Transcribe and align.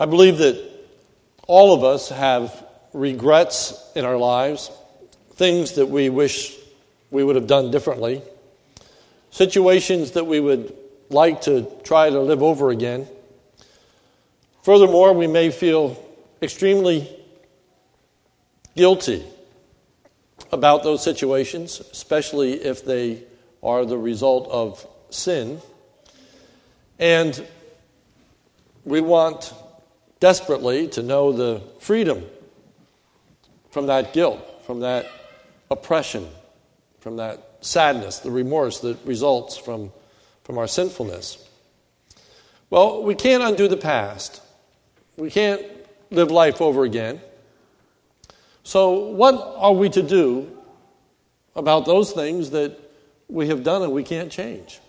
I 0.00 0.06
believe 0.06 0.38
that 0.38 0.64
all 1.48 1.74
of 1.74 1.82
us 1.82 2.08
have 2.08 2.64
regrets 2.92 3.74
in 3.96 4.04
our 4.04 4.16
lives, 4.16 4.70
things 5.32 5.72
that 5.72 5.86
we 5.86 6.08
wish 6.08 6.56
we 7.10 7.24
would 7.24 7.34
have 7.34 7.48
done 7.48 7.72
differently, 7.72 8.22
situations 9.30 10.12
that 10.12 10.24
we 10.24 10.38
would 10.38 10.72
like 11.10 11.40
to 11.42 11.66
try 11.82 12.10
to 12.10 12.20
live 12.20 12.42
over 12.42 12.70
again. 12.70 13.08
Furthermore, 14.62 15.12
we 15.14 15.26
may 15.26 15.50
feel 15.50 15.96
extremely 16.40 17.08
guilty 18.76 19.24
about 20.52 20.84
those 20.84 21.02
situations, 21.02 21.80
especially 21.90 22.52
if 22.52 22.84
they 22.84 23.24
are 23.62 23.84
the 23.84 23.98
result 23.98 24.48
of 24.48 24.86
sin. 25.10 25.60
And 27.00 27.44
we 28.84 29.00
want 29.00 29.52
desperately 30.20 30.88
to 30.88 31.02
know 31.02 31.32
the 31.32 31.62
freedom 31.78 32.24
from 33.70 33.86
that 33.86 34.12
guilt, 34.12 34.64
from 34.64 34.80
that 34.80 35.06
oppression, 35.70 36.28
from 37.00 37.16
that 37.16 37.58
sadness, 37.60 38.18
the 38.18 38.30
remorse 38.30 38.80
that 38.80 38.96
results 39.04 39.56
from, 39.56 39.92
from 40.44 40.58
our 40.58 40.66
sinfulness. 40.66 41.44
Well, 42.70 43.02
we 43.02 43.14
can't 43.14 43.42
undo 43.42 43.68
the 43.68 43.76
past. 43.76 44.42
We 45.16 45.30
can't 45.30 45.62
live 46.10 46.30
life 46.30 46.60
over 46.60 46.84
again. 46.84 47.20
So, 48.62 49.08
what 49.08 49.34
are 49.56 49.72
we 49.72 49.88
to 49.90 50.02
do 50.02 50.54
about 51.56 51.86
those 51.86 52.12
things 52.12 52.50
that 52.50 52.78
we 53.28 53.48
have 53.48 53.62
done 53.62 53.82
and 53.82 53.92
we 53.92 54.04
can't 54.04 54.30
change? 54.30 54.80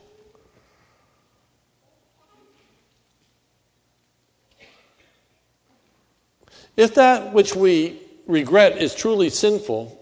If 6.80 6.96
that 6.96 7.34
which 7.34 7.58
we 7.58 8.00
regret 8.26 8.78
is 8.78 8.96
truly 8.96 9.30
sinful, 9.30 10.02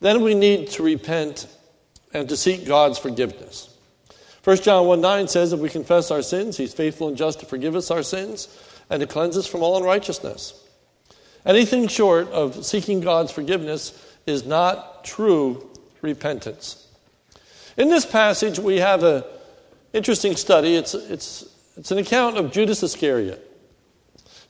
then 0.00 0.22
we 0.22 0.34
need 0.34 0.70
to 0.70 0.82
repent 0.82 1.46
and 2.12 2.28
to 2.28 2.36
seek 2.36 2.66
God's 2.66 2.98
forgiveness. 2.98 3.72
1 4.42 4.56
John 4.56 4.88
1 4.88 5.00
9 5.00 5.28
says, 5.28 5.52
If 5.52 5.60
we 5.60 5.68
confess 5.68 6.10
our 6.10 6.20
sins, 6.20 6.56
he's 6.56 6.74
faithful 6.74 7.06
and 7.06 7.16
just 7.16 7.38
to 7.38 7.46
forgive 7.46 7.76
us 7.76 7.92
our 7.92 8.02
sins 8.02 8.48
and 8.90 9.02
to 9.02 9.06
cleanse 9.06 9.36
us 9.36 9.46
from 9.46 9.62
all 9.62 9.76
unrighteousness. 9.76 10.60
Anything 11.46 11.86
short 11.86 12.26
of 12.30 12.66
seeking 12.66 12.98
God's 12.98 13.30
forgiveness 13.30 13.92
is 14.26 14.44
not 14.44 15.04
true 15.04 15.70
repentance. 16.02 16.88
In 17.76 17.88
this 17.88 18.04
passage, 18.04 18.58
we 18.58 18.78
have 18.78 19.04
an 19.04 19.22
interesting 19.92 20.34
study. 20.34 20.74
It's, 20.74 20.94
it's, 20.94 21.46
it's 21.76 21.92
an 21.92 21.98
account 21.98 22.36
of 22.36 22.50
Judas 22.50 22.82
Iscariot. 22.82 23.43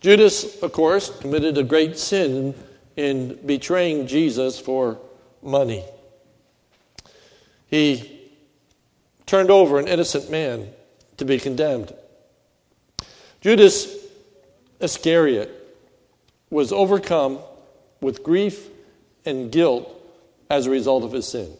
Judas, 0.04 0.62
of 0.62 0.70
course, 0.70 1.08
committed 1.20 1.56
a 1.56 1.62
great 1.62 1.96
sin 1.96 2.54
in 2.94 3.38
betraying 3.46 4.06
Jesus 4.06 4.60
for 4.60 4.98
money. 5.40 5.82
He 7.68 8.20
turned 9.24 9.50
over 9.50 9.78
an 9.78 9.88
innocent 9.88 10.30
man 10.30 10.68
to 11.16 11.24
be 11.24 11.38
condemned. 11.38 11.94
Judas 13.40 13.96
Iscariot 14.78 15.50
was 16.50 16.70
overcome 16.70 17.38
with 18.02 18.22
grief 18.22 18.68
and 19.24 19.50
guilt 19.50 19.88
as 20.50 20.66
a 20.66 20.70
result 20.70 21.04
of 21.04 21.12
his 21.12 21.26
sin. 21.26 21.50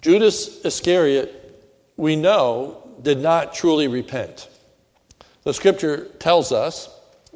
Judas 0.00 0.64
Iscariot, 0.64 1.62
we 1.96 2.16
know, 2.16 2.83
did 3.04 3.18
not 3.18 3.54
truly 3.54 3.88
repent. 3.88 4.48
The 5.44 5.54
scripture 5.54 6.06
tells 6.18 6.52
us 6.52 6.88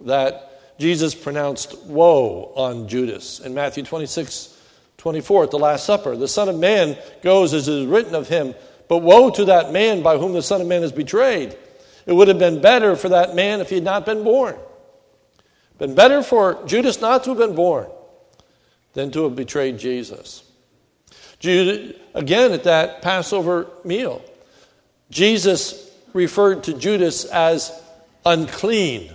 that 0.05 0.79
Jesus 0.79 1.15
pronounced 1.15 1.79
woe 1.85 2.53
on 2.57 2.89
Judas 2.89 3.41
in 3.41 3.55
Matthew 3.55 3.85
26 3.85 4.57
24 4.97 5.45
at 5.45 5.51
the 5.53 5.59
Last 5.59 5.87
Supper. 5.87 6.17
The 6.17 6.27
Son 6.27 6.49
of 6.49 6.59
Man 6.59 6.99
goes 7.23 7.55
as 7.55 7.69
is 7.69 7.87
written 7.87 8.17
of 8.17 8.29
him, 8.29 8.55
but 8.89 8.99
woe 8.99 9.31
to 9.31 9.45
that 9.45 9.73
man 9.73 10.03
by 10.03 10.19
whom 10.19 10.33
the 10.33 10.43
Son 10.43 10.61
of 10.61 10.67
Man 10.67 10.83
is 10.83 10.91
betrayed. 10.91 11.57
It 12.05 12.13
would 12.13 12.29
have 12.29 12.39
been 12.39 12.61
better 12.61 12.97
for 12.97 13.11
that 13.11 13.37
man 13.37 13.61
if 13.61 13.69
he 13.69 13.77
had 13.77 13.85
not 13.85 14.05
been 14.05 14.25
born. 14.25 14.57
Been 15.79 15.95
better 15.95 16.23
for 16.23 16.65
Judas 16.67 17.01
not 17.01 17.23
to 17.25 17.31
have 17.31 17.39
been 17.39 17.55
born 17.55 17.87
than 18.95 19.13
to 19.13 19.25
have 19.25 19.37
betrayed 19.37 19.79
Jesus. 19.79 20.43
Judas, 21.39 21.97
again, 22.15 22.53
at 22.53 22.65
that 22.65 23.01
Passover 23.01 23.69
meal, 23.85 24.25
Jesus 25.11 25.91
referred 26.13 26.65
to 26.65 26.75
Judas 26.75 27.25
as 27.25 27.73
unclean. 28.25 29.13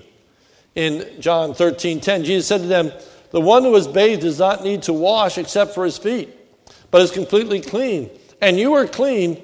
In 0.76 1.22
John 1.22 1.54
13 1.54 2.02
10, 2.02 2.24
Jesus 2.24 2.48
said 2.48 2.62
to 2.62 2.68
them, 2.68 2.92
The 3.31 3.42
one 3.42 3.64
who 3.64 3.76
is 3.76 3.88
bathed 3.88 4.22
does 4.22 4.40
not 4.40 4.64
need 4.64 4.84
to 4.84 4.94
wash 4.94 5.38
except 5.38 5.76
for 5.76 5.86
his 5.86 5.98
feet, 5.98 6.30
but 6.90 7.02
is 7.02 7.12
completely 7.12 7.62
clean. 7.62 8.09
And 8.42 8.59
you 8.59 8.74
are 8.74 8.88
clean, 8.88 9.42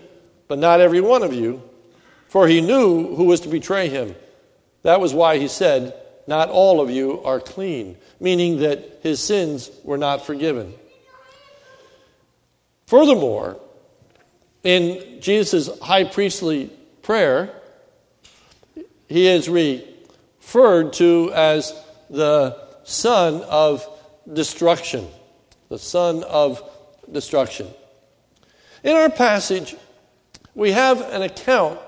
but 0.47 0.59
not 0.59 0.81
every 0.81 1.01
one 1.01 1.23
of 1.23 1.33
you. 1.33 1.61
For 2.27 2.47
he 2.47 2.61
knew 2.61 3.15
who 3.15 3.25
was 3.25 3.41
to 3.41 3.49
betray 3.49 3.89
him. 3.89 4.15
That 4.83 4.99
was 4.99 5.13
why 5.13 5.37
he 5.37 5.47
said, 5.47 5.93
Not 6.27 6.49
all 6.49 6.81
of 6.81 6.89
you 6.89 7.21
are 7.23 7.39
clean, 7.39 7.97
meaning 8.19 8.59
that 8.59 8.99
his 9.03 9.21
sins 9.21 9.69
were 9.83 9.97
not 9.97 10.25
forgiven. 10.25 10.73
Furthermore, 12.87 13.59
in 14.63 15.21
Jesus' 15.21 15.79
high 15.79 16.03
priestly 16.03 16.69
prayer, 17.01 17.53
he 19.07 19.27
is 19.27 19.49
referred 19.49 20.93
to 20.93 21.31
as 21.33 21.73
the 22.09 22.57
son 22.83 23.41
of 23.43 23.87
destruction. 24.31 25.07
The 25.69 25.79
son 25.79 26.23
of 26.23 26.61
destruction. 27.11 27.67
In 28.83 28.95
our 28.95 29.09
passage, 29.09 29.75
we 30.55 30.71
have 30.71 31.01
an 31.01 31.21
account 31.21 31.79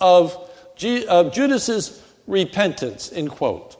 of, 0.00 0.50
G- 0.76 1.06
of 1.06 1.32
Judas's 1.32 2.02
repentance, 2.26 3.10
in 3.10 3.28
quote. 3.28 3.76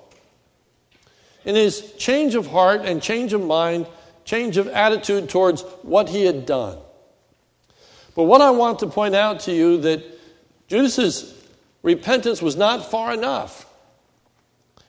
In 1.44 1.54
his 1.54 1.92
change 1.94 2.34
of 2.34 2.46
heart 2.46 2.82
and 2.84 3.02
change 3.02 3.32
of 3.32 3.44
mind, 3.44 3.86
change 4.24 4.56
of 4.56 4.68
attitude 4.68 5.28
towards 5.28 5.62
what 5.82 6.08
he 6.08 6.24
had 6.24 6.46
done. 6.46 6.78
But 8.14 8.24
what 8.24 8.40
I 8.40 8.50
want 8.50 8.80
to 8.80 8.86
point 8.86 9.14
out 9.14 9.40
to 9.40 9.52
you 9.52 9.78
that 9.82 10.02
Judas's 10.68 11.34
repentance 11.82 12.42
was 12.42 12.56
not 12.56 12.90
far 12.90 13.12
enough. 13.12 13.66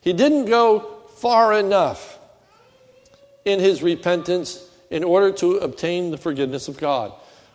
He 0.02 0.14
didn't 0.14 0.46
go 0.46 1.02
far 1.16 1.54
enough 1.54 2.20
in 3.46 3.60
his 3.60 3.82
repentance 3.82 4.70
in 4.90 5.04
order 5.04 5.32
to 5.32 5.58
obtain 5.58 6.12
the 6.12 6.18
forgiveness 6.18 6.68
of 6.68 6.78
God. 6.78 7.14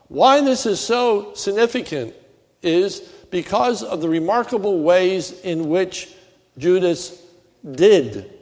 Why 0.08 0.40
this 0.40 0.64
is 0.66 0.80
so 0.80 1.34
significant 1.34 2.14
is 2.62 3.00
because 3.30 3.82
of 3.82 4.00
the 4.00 4.08
remarkable 4.08 4.80
ways 4.80 5.32
in 5.40 5.68
which 5.68 6.08
Judas 6.56 7.22
did 7.70 8.32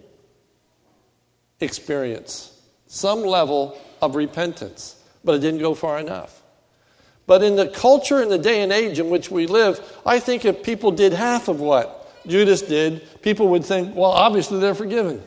experience 1.60 2.58
some 2.86 3.22
level 3.22 3.78
of 4.00 4.14
repentance, 4.14 5.02
but 5.24 5.34
it 5.34 5.38
didn't 5.40 5.60
go 5.60 5.74
far 5.74 5.98
enough. 5.98 6.42
But 7.26 7.42
in 7.42 7.56
the 7.56 7.66
culture 7.66 8.20
and 8.20 8.30
the 8.30 8.38
day 8.38 8.62
and 8.62 8.72
age 8.72 8.98
in 9.00 9.10
which 9.10 9.30
we 9.30 9.46
live, 9.46 9.80
I 10.06 10.20
think 10.20 10.44
if 10.44 10.62
people 10.62 10.92
did 10.92 11.12
half 11.12 11.48
of 11.48 11.60
what 11.60 12.26
Judas 12.26 12.62
did, 12.62 13.22
people 13.22 13.48
would 13.48 13.64
think, 13.64 13.94
well, 13.94 14.12
obviously 14.12 14.60
they're 14.60 14.74
forgiven. 14.74 15.22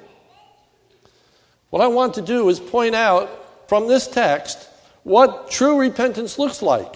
What 1.69 1.81
I 1.81 1.87
want 1.87 2.15
to 2.15 2.21
do 2.21 2.47
is 2.49 2.59
point 2.59 2.95
out 2.95 3.29
from 3.67 3.87
this 3.87 4.07
text 4.07 4.67
what 5.03 5.51
true 5.51 5.79
repentance 5.79 6.39
looks 6.39 6.61
like 6.61 6.95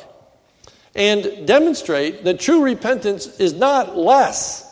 and 0.95 1.45
demonstrate 1.45 2.24
that 2.24 2.39
true 2.39 2.63
repentance 2.63 3.39
is 3.39 3.54
not 3.54 3.98
less 3.98 4.69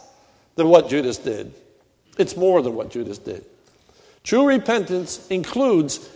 than 0.55 0.69
what 0.69 0.89
Judas 0.89 1.17
did, 1.17 1.53
it's 2.17 2.37
more 2.37 2.61
than 2.61 2.73
what 2.73 2.89
Judas 2.89 3.17
did. 3.17 3.45
True 4.23 4.47
repentance 4.47 5.27
includes 5.27 6.07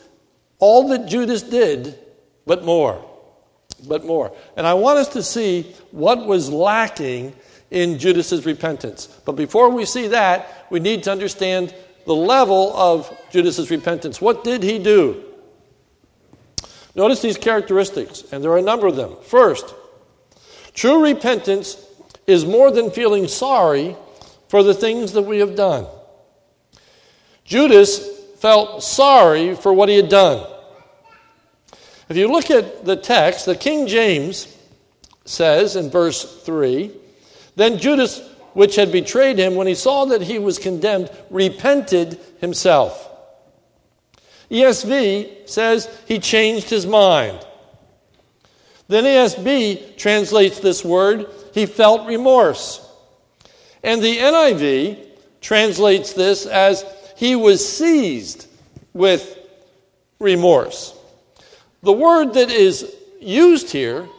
all 0.60 0.90
that 0.90 1.07
Judas 1.07 1.42
did, 1.42 1.98
but 2.45 2.63
more 2.63 3.04
but 3.86 4.06
more. 4.06 4.36
And 4.58 4.66
I 4.66 4.74
want 4.74 5.00
us 5.00 5.10
to 5.10 5.24
see 5.24 5.74
what 5.92 6.26
was 6.26 6.50
lacking 6.50 7.34
in 7.72 8.00
Judas's 8.00 8.46
repentance. 8.46 9.08
But 9.26 9.34
before 9.34 9.70
we 9.70 9.86
see 9.86 10.08
that, 10.08 10.68
we 10.70 10.80
need 10.80 11.04
to 11.04 11.12
understand 11.12 11.74
the 12.06 12.16
level 12.16 12.76
of 12.76 13.16
Judas's 13.32 13.72
repentance. 13.72 14.22
What 14.22 14.44
did 14.44 14.64
he 14.64 14.80
do? 14.80 15.24
Notice 16.96 17.22
these 17.22 17.38
characteristics, 17.38 18.24
and 18.32 18.44
there 18.44 18.52
are 18.52 18.58
a 18.58 18.64
number 18.64 18.88
of 18.88 18.96
them. 18.96 19.18
First, 19.24 19.76
true 20.74 21.04
repentance 21.04 21.84
is 22.26 22.46
more 22.46 22.72
than 22.72 22.92
feeling 22.92 23.28
sorry 23.28 23.98
for 24.48 24.64
the 24.64 24.74
things 24.74 25.12
that 25.14 25.24
we 25.24 25.40
have 25.40 25.56
done. 25.56 25.88
Judas 27.44 28.00
felt 28.38 28.84
sorry 28.84 29.56
for 29.56 29.74
what 29.74 29.90
he 29.90 29.96
had 29.96 30.10
done. 30.10 30.46
If 32.07 32.18
you 32.18 32.28
look 32.28 32.52
at 32.52 32.86
the 32.86 32.96
text, 32.96 33.46
the 33.46 33.56
King 33.56 33.88
James 33.88 34.56
says 35.25 35.75
in 35.75 35.90
verse 35.90 36.44
3 36.44 36.92
Then 37.56 37.80
Judas, 37.80 38.22
which 38.54 38.75
had 38.75 38.92
betrayed 38.92 39.40
him, 39.40 39.56
when 39.56 39.68
he 39.68 39.75
saw 39.75 40.06
that 40.06 40.22
he 40.22 40.40
was 40.40 40.60
condemned, 40.60 41.10
repented 41.30 42.19
himself. 42.40 43.02
ESV 44.52 45.50
says 45.50 45.90
he 46.07 46.19
changed 46.19 46.69
his 46.69 46.86
mind. 46.86 47.46
Then 48.88 49.06
NASB 49.06 49.98
translates 49.98 50.60
this 50.60 50.86
word, 50.86 51.28
he 51.54 51.66
felt 51.66 52.07
remorse. 52.07 52.88
And 53.84 54.02
the 54.02 54.18
NIV 54.18 55.07
translates 55.42 56.13
this 56.13 56.46
as 56.46 56.86
he 57.16 57.36
was 57.36 57.68
seized 57.68 58.48
with 58.94 59.40
remorse. 60.19 60.96
The 61.86 61.94
word 61.94 62.34
that 62.34 62.50
is 62.50 62.96
used 63.20 63.70
here 63.70 64.10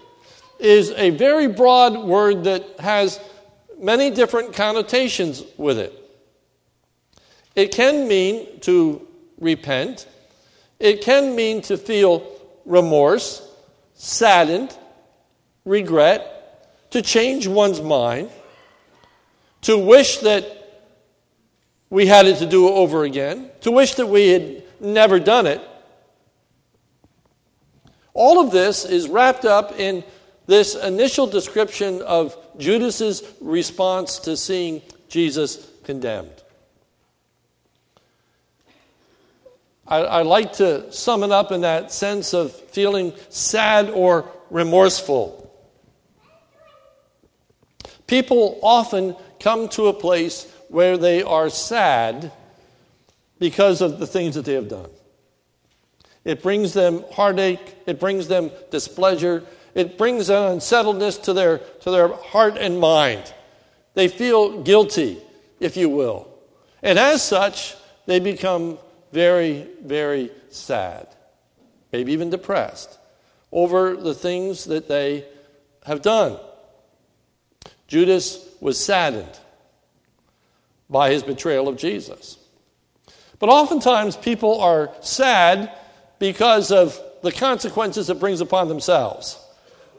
is 0.61 0.93
a 0.93 1.11
very 1.11 1.49
broad 1.49 1.99
word 1.99 2.45
that 2.45 2.79
has 2.79 3.19
many 3.77 4.13
different 4.13 4.55
connotations 4.55 5.43
with 5.57 5.77
it. 5.77 5.93
It 7.57 7.73
can 7.73 8.07
mean 8.07 8.61
to 8.61 9.05
repent, 9.41 10.07
it 10.79 11.03
can 11.03 11.35
mean 11.35 11.61
to 11.63 11.77
feel 11.77 12.31
remorse, 12.65 13.43
saddened, 13.95 14.73
regret, 15.65 16.93
to 16.93 17.03
change 17.03 17.49
one's 17.49 17.81
mind, 17.81 18.31
to 19.63 19.77
wish 19.77 20.19
that 20.19 20.45
we 21.91 22.07
had 22.07 22.27
it 22.27 22.39
to 22.39 22.47
do 22.47 22.69
over 22.69 23.03
again, 23.03 23.51
to 23.63 23.73
wish 23.73 23.97
that 23.97 24.07
we 24.07 24.29
had 24.29 24.63
never 24.79 25.19
done 25.19 25.47
it. 25.47 25.61
All 28.17 28.41
of 28.41 28.51
this 28.51 28.87
is 28.87 29.11
wrapped 29.11 29.45
up 29.45 29.79
in 29.79 30.03
this 30.47 30.75
initial 30.75 31.27
description 31.27 32.01
of 32.01 32.35
Judas's 32.57 33.23
response 33.43 34.21
to 34.21 34.39
seeing 34.39 34.81
Jesus 35.11 35.71
condemned. 35.85 36.33
I, 39.87 39.99
I, 39.99 40.23
like 40.23 40.55
to 40.55 40.91
sum 40.95 41.25
it 41.25 41.31
up 41.31 41.53
in 41.53 41.61
that 41.61 41.93
sense 41.93 42.33
of 42.33 42.53
feeling 42.71 43.13
sad 43.29 43.91
or 43.91 44.27
remorseful. 44.49 45.55
People 48.07 48.59
often 48.63 49.15
come 49.41 49.69
to 49.71 49.89
a 49.89 49.93
place 49.93 50.51
where 50.71 50.97
they 50.97 51.23
are 51.23 51.51
sad 51.51 52.33
because 53.39 53.83
of 53.83 53.99
the 53.99 54.07
things 54.07 54.37
that 54.37 54.47
they 54.47 54.55
have 54.55 54.69
done. 54.69 54.89
It 56.27 56.43
brings 56.43 56.73
them 56.73 57.05
heartache, 57.13 57.77
it 57.87 58.01
brings 58.01 58.27
them 58.27 58.51
displeasure, 58.73 59.45
it 59.77 59.97
brings 59.97 60.29
an 60.29 60.55
unsettledness 60.55 61.19
to 61.19 61.33
their, 61.33 61.59
to 61.59 61.91
their 61.93 62.09
heart 62.09 62.57
and 62.59 62.81
mind. 62.81 63.33
They 63.95 64.09
feel 64.09 64.63
guilty, 64.63 65.19
if 65.61 65.77
you 65.77 65.89
will. 65.89 66.29
And 66.83 66.99
as 66.99 67.23
such, 67.23 67.77
they 68.07 68.19
become 68.19 68.79
very, 69.13 69.69
very 69.85 70.33
sad, 70.51 71.07
maybe 71.93 72.13
even 72.13 72.31
depressed 72.31 72.99
over 73.53 73.95
the 73.95 74.15
things 74.15 74.65
that 74.65 74.89
they 74.89 75.25
have 75.85 76.03
done. 76.03 76.41
Judas 77.87 78.49
was 78.61 78.85
saddened 78.85 79.39
by 80.91 81.13
his 81.13 81.23
betrayal 81.23 81.69
of 81.69 81.77
Jesus. 81.77 82.37
But 83.39 83.49
oftentimes 83.49 84.17
people 84.17 84.61
are 84.61 84.91
sad 85.03 85.71
because 86.19 86.71
of 86.71 87.01
the 87.23 87.33
consequences 87.33 88.11
it 88.11 88.21
brings 88.21 88.41
upon 88.41 88.69
themselves. 88.69 89.39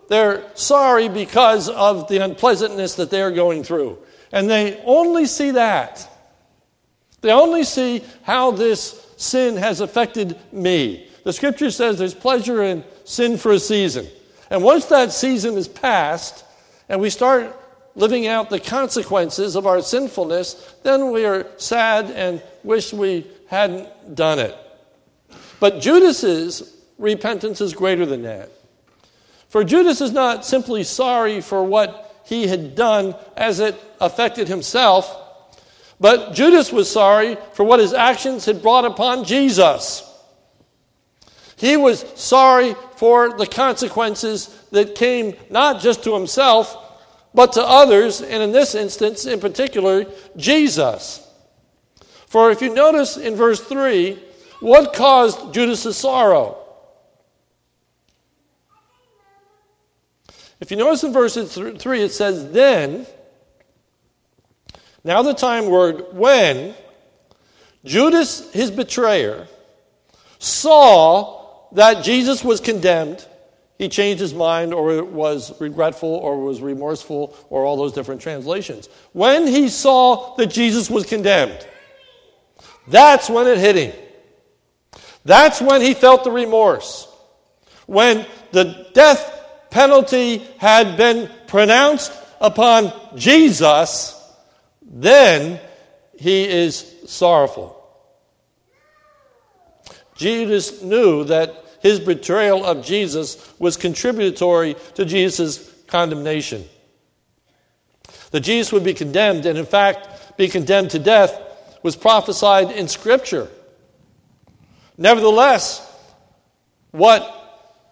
They're 0.09 0.43
sorry 0.55 1.09
because 1.09 1.69
of 1.69 2.07
the 2.07 2.23
unpleasantness 2.23 2.95
that 2.95 3.09
they're 3.09 3.31
going 3.31 3.63
through. 3.63 3.97
And 4.31 4.49
they 4.49 4.81
only 4.85 5.25
see 5.25 5.51
that. 5.51 6.09
They 7.21 7.31
only 7.31 7.63
see 7.63 8.03
how 8.23 8.51
this 8.51 9.05
sin 9.17 9.57
has 9.57 9.81
affected 9.81 10.37
me. 10.51 11.09
The 11.23 11.33
scripture 11.33 11.71
says 11.71 11.97
there's 11.97 12.13
pleasure 12.13 12.63
in 12.63 12.83
sin 13.03 13.37
for 13.37 13.51
a 13.51 13.59
season. 13.59 14.07
And 14.49 14.63
once 14.63 14.85
that 14.85 15.11
season 15.11 15.55
is 15.55 15.67
past 15.67 16.45
and 16.87 17.01
we 17.01 17.09
start 17.09 17.53
living 17.95 18.27
out 18.27 18.49
the 18.49 18.59
consequences 18.59 19.55
of 19.55 19.65
our 19.65 19.81
sinfulness, 19.81 20.75
then 20.83 21.11
we 21.11 21.25
are 21.25 21.47
sad 21.57 22.11
and 22.11 22.41
wish 22.63 22.93
we 22.93 23.25
hadn't 23.47 24.15
done 24.15 24.39
it. 24.39 24.55
But 25.59 25.81
Judas's 25.81 26.75
repentance 26.97 27.61
is 27.61 27.73
greater 27.73 28.05
than 28.05 28.23
that. 28.23 28.51
For 29.49 29.63
Judas 29.63 30.01
is 30.01 30.11
not 30.11 30.45
simply 30.45 30.83
sorry 30.83 31.41
for 31.41 31.63
what 31.63 32.21
he 32.25 32.47
had 32.47 32.75
done 32.75 33.15
as 33.35 33.59
it 33.59 33.75
affected 34.01 34.47
himself, 34.47 35.23
but 35.99 36.33
Judas 36.33 36.71
was 36.71 36.91
sorry 36.91 37.37
for 37.53 37.63
what 37.63 37.79
his 37.79 37.93
actions 37.93 38.45
had 38.45 38.61
brought 38.61 38.85
upon 38.85 39.23
Jesus. 39.23 40.03
He 41.55 41.75
was 41.75 42.05
sorry 42.15 42.75
for 42.97 43.35
the 43.35 43.47
consequences 43.47 44.47
that 44.71 44.95
came 44.95 45.35
not 45.49 45.81
just 45.81 46.03
to 46.03 46.13
himself, 46.13 46.75
but 47.33 47.53
to 47.53 47.63
others, 47.63 48.21
and 48.21 48.43
in 48.43 48.51
this 48.51 48.75
instance, 48.75 49.25
in 49.25 49.39
particular, 49.39 50.05
Jesus. 50.35 51.25
For 52.27 52.51
if 52.51 52.61
you 52.61 52.73
notice 52.73 53.17
in 53.17 53.35
verse 53.35 53.61
3, 53.61 54.19
what 54.59 54.93
caused 54.93 55.53
Judas' 55.53 55.97
sorrow? 55.97 56.57
If 60.59 60.71
you 60.71 60.77
notice 60.77 61.03
in 61.03 61.13
verse 61.13 61.35
3, 61.35 62.01
it 62.01 62.11
says, 62.11 62.51
Then, 62.51 63.05
now 65.03 65.21
the 65.21 65.33
time 65.33 65.67
word 65.67 66.05
when, 66.13 66.73
Judas, 67.85 68.51
his 68.53 68.71
betrayer, 68.71 69.47
saw 70.39 71.67
that 71.73 72.03
Jesus 72.03 72.43
was 72.43 72.59
condemned, 72.59 73.25
he 73.77 73.89
changed 73.89 74.19
his 74.19 74.33
mind 74.33 74.73
or 74.73 75.03
was 75.03 75.59
regretful 75.61 76.09
or 76.09 76.43
was 76.43 76.61
remorseful 76.61 77.35
or 77.49 77.63
all 77.63 77.77
those 77.77 77.93
different 77.93 78.21
translations. 78.21 78.89
When 79.13 79.45
he 79.45 79.69
saw 79.69 80.35
that 80.37 80.47
Jesus 80.47 80.89
was 80.89 81.05
condemned, 81.05 81.67
that's 82.87 83.29
when 83.29 83.45
it 83.45 83.59
hit 83.59 83.75
him. 83.75 84.06
That's 85.27 85.61
when 85.61 85.81
he 85.81 85.93
felt 85.93 86.23
the 86.23 86.31
remorse. 86.31 87.05
When 87.85 88.25
the 88.53 88.87
death 88.93 89.67
penalty 89.69 90.37
had 90.57 90.95
been 90.95 91.29
pronounced 91.47 92.13
upon 92.39 92.93
Jesus, 93.17 94.15
then 94.81 95.59
he 96.17 96.47
is 96.47 96.95
sorrowful. 97.07 97.75
Judas 100.15 100.81
knew 100.81 101.25
that 101.25 101.65
his 101.81 101.99
betrayal 101.99 102.65
of 102.65 102.85
Jesus 102.85 103.53
was 103.59 103.75
contributory 103.75 104.77
to 104.95 105.03
Jesus' 105.03 105.69
condemnation. 105.87 106.63
That 108.31 108.39
Jesus 108.39 108.71
would 108.71 108.85
be 108.85 108.93
condemned, 108.93 109.45
and 109.45 109.57
in 109.57 109.65
fact, 109.65 110.37
be 110.37 110.47
condemned 110.47 110.91
to 110.91 110.99
death, 110.99 111.37
was 111.83 111.97
prophesied 111.97 112.71
in 112.71 112.87
Scripture. 112.87 113.49
Nevertheless, 114.97 115.83
what 116.91 117.33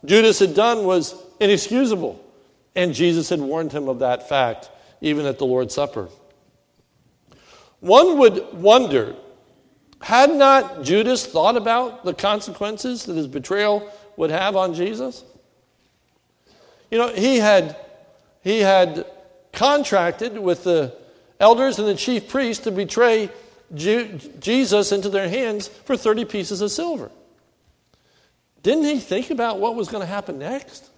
Judas 0.05 0.39
had 0.39 0.55
done 0.55 0.85
was 0.85 1.15
inexcusable. 1.39 2.21
And 2.75 2.93
Jesus 2.93 3.29
had 3.29 3.39
warned 3.39 3.71
him 3.71 3.87
of 3.87 3.99
that 3.99 4.27
fact, 4.27 4.69
even 5.01 5.25
at 5.25 5.37
the 5.37 5.45
Lord's 5.45 5.73
Supper. 5.73 6.09
One 7.79 8.17
would 8.17 8.53
wonder 8.53 9.15
had 10.01 10.35
not 10.35 10.83
Judas 10.83 11.25
thought 11.25 11.57
about 11.57 12.03
the 12.05 12.13
consequences 12.13 13.05
that 13.05 13.15
his 13.15 13.27
betrayal 13.27 13.91
would 14.17 14.29
have 14.29 14.55
on 14.55 14.73
Jesus? 14.73 15.23
You 16.91 16.97
know, 16.97 17.13
he 17.13 17.37
had, 17.37 17.75
he 18.43 18.59
had 18.59 19.05
contracted 19.51 20.37
with 20.37 20.63
the 20.63 20.95
elders 21.39 21.79
and 21.79 21.87
the 21.87 21.95
chief 21.95 22.29
priests 22.29 22.63
to 22.65 22.71
betray 22.71 23.29
Jesus 23.75 24.91
into 24.91 25.09
their 25.09 25.29
hands 25.29 25.67
for 25.67 25.97
30 25.97 26.25
pieces 26.25 26.61
of 26.61 26.71
silver. 26.71 27.11
Didn't 28.63 28.85
he 28.85 28.99
think 28.99 29.29
about 29.29 29.59
what 29.59 29.75
was 29.75 29.87
going 29.89 30.01
to 30.01 30.07
happen 30.07 30.39
next? 30.39 30.89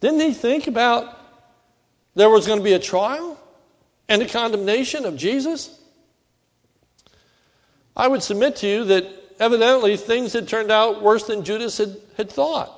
Didn't 0.00 0.20
he 0.20 0.32
think 0.32 0.66
about 0.66 1.18
there 2.14 2.28
was 2.28 2.46
going 2.46 2.58
to 2.58 2.64
be 2.64 2.74
a 2.74 2.78
trial 2.78 3.38
and 4.08 4.22
a 4.22 4.28
condemnation 4.28 5.04
of 5.04 5.16
Jesus? 5.16 5.80
I 7.96 8.08
would 8.08 8.22
submit 8.22 8.56
to 8.56 8.66
you 8.66 8.84
that 8.84 9.06
evidently 9.40 9.96
things 9.96 10.32
had 10.32 10.48
turned 10.48 10.70
out 10.70 11.02
worse 11.02 11.24
than 11.24 11.44
Judas 11.44 11.78
had, 11.78 11.96
had 12.16 12.30
thought. 12.30 12.74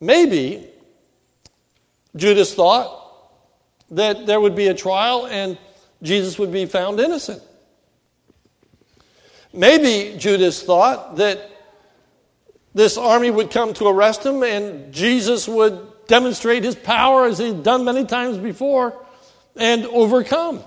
Maybe 0.00 0.68
Judas 2.16 2.54
thought 2.54 3.02
that 3.90 4.26
there 4.26 4.40
would 4.40 4.56
be 4.56 4.68
a 4.68 4.74
trial 4.74 5.26
and 5.26 5.58
Jesus 6.02 6.38
would 6.38 6.52
be 6.52 6.66
found 6.66 6.98
innocent. 7.00 7.42
Maybe 9.52 10.18
Judas 10.18 10.62
thought 10.62 11.16
that 11.16 11.50
this 12.74 12.98
army 12.98 13.30
would 13.30 13.50
come 13.50 13.72
to 13.74 13.86
arrest 13.86 14.26
him, 14.26 14.42
and 14.42 14.92
Jesus 14.92 15.48
would 15.48 16.06
demonstrate 16.06 16.62
his 16.62 16.74
power 16.74 17.24
as 17.24 17.38
he'd 17.38 17.62
done 17.62 17.86
many 17.86 18.04
times 18.04 18.36
before 18.36 19.02
and 19.56 19.86
overcome 19.86 20.62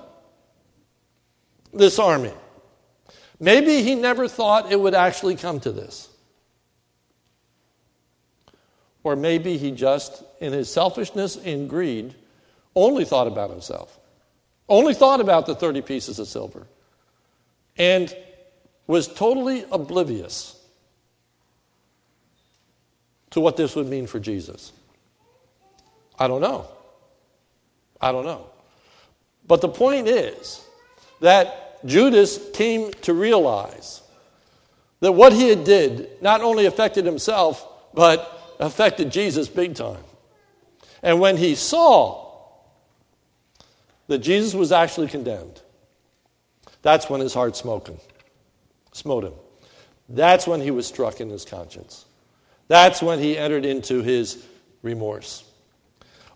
this 1.71 1.99
army. 1.99 2.33
Maybe 3.39 3.83
he 3.83 3.93
never 3.93 4.27
thought 4.27 4.71
it 4.71 4.79
would 4.79 4.95
actually 4.95 5.35
come 5.35 5.59
to 5.59 5.71
this. 5.71 6.08
Or 9.09 9.15
maybe 9.15 9.57
he 9.57 9.71
just, 9.71 10.23
in 10.39 10.53
his 10.53 10.71
selfishness 10.71 11.35
and 11.35 11.67
greed, 11.67 12.13
only 12.75 13.05
thought 13.05 13.25
about 13.25 13.49
himself, 13.49 13.97
only 14.67 14.93
thought 14.93 15.19
about 15.19 15.47
the 15.47 15.55
30 15.55 15.81
pieces 15.81 16.19
of 16.19 16.27
silver, 16.27 16.67
and 17.75 18.15
was 18.85 19.07
totally 19.07 19.65
oblivious 19.71 20.63
to 23.31 23.39
what 23.39 23.57
this 23.57 23.75
would 23.75 23.87
mean 23.87 24.05
for 24.05 24.19
Jesus. 24.19 24.73
I 26.19 26.27
don't 26.27 26.41
know. 26.41 26.67
I 27.99 28.11
don't 28.11 28.25
know. 28.25 28.45
But 29.47 29.61
the 29.61 29.69
point 29.69 30.07
is 30.07 30.63
that 31.19 31.83
Judas 31.83 32.39
came 32.53 32.91
to 33.01 33.15
realize 33.15 34.03
that 34.99 35.13
what 35.13 35.33
he 35.33 35.49
had 35.49 35.63
did 35.63 36.21
not 36.21 36.41
only 36.41 36.67
affected 36.67 37.07
himself, 37.07 37.67
but 37.95 38.35
affected 38.59 39.11
Jesus 39.11 39.47
big 39.47 39.75
time. 39.75 40.03
And 41.01 41.19
when 41.19 41.37
he 41.37 41.55
saw 41.55 42.27
that 44.07 44.19
Jesus 44.19 44.53
was 44.53 44.71
actually 44.71 45.07
condemned, 45.07 45.61
that's 46.81 47.09
when 47.09 47.21
his 47.21 47.33
heart 47.33 47.55
smote 47.55 47.87
him. 47.87 47.97
Smote 48.91 49.23
him. 49.23 49.33
That's 50.09 50.47
when 50.47 50.61
he 50.61 50.71
was 50.71 50.87
struck 50.87 51.21
in 51.21 51.29
his 51.29 51.45
conscience. 51.45 52.05
That's 52.67 53.01
when 53.01 53.19
he 53.19 53.37
entered 53.37 53.65
into 53.65 54.01
his 54.01 54.43
remorse. 54.81 55.43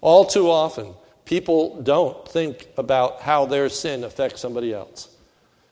All 0.01 0.25
too 0.25 0.50
often, 0.50 0.94
people 1.25 1.82
don't 1.82 2.27
think 2.27 2.68
about 2.77 3.22
how 3.22 3.46
their 3.46 3.70
sin 3.70 4.03
affects 4.03 4.42
somebody 4.42 4.74
else. 4.74 5.10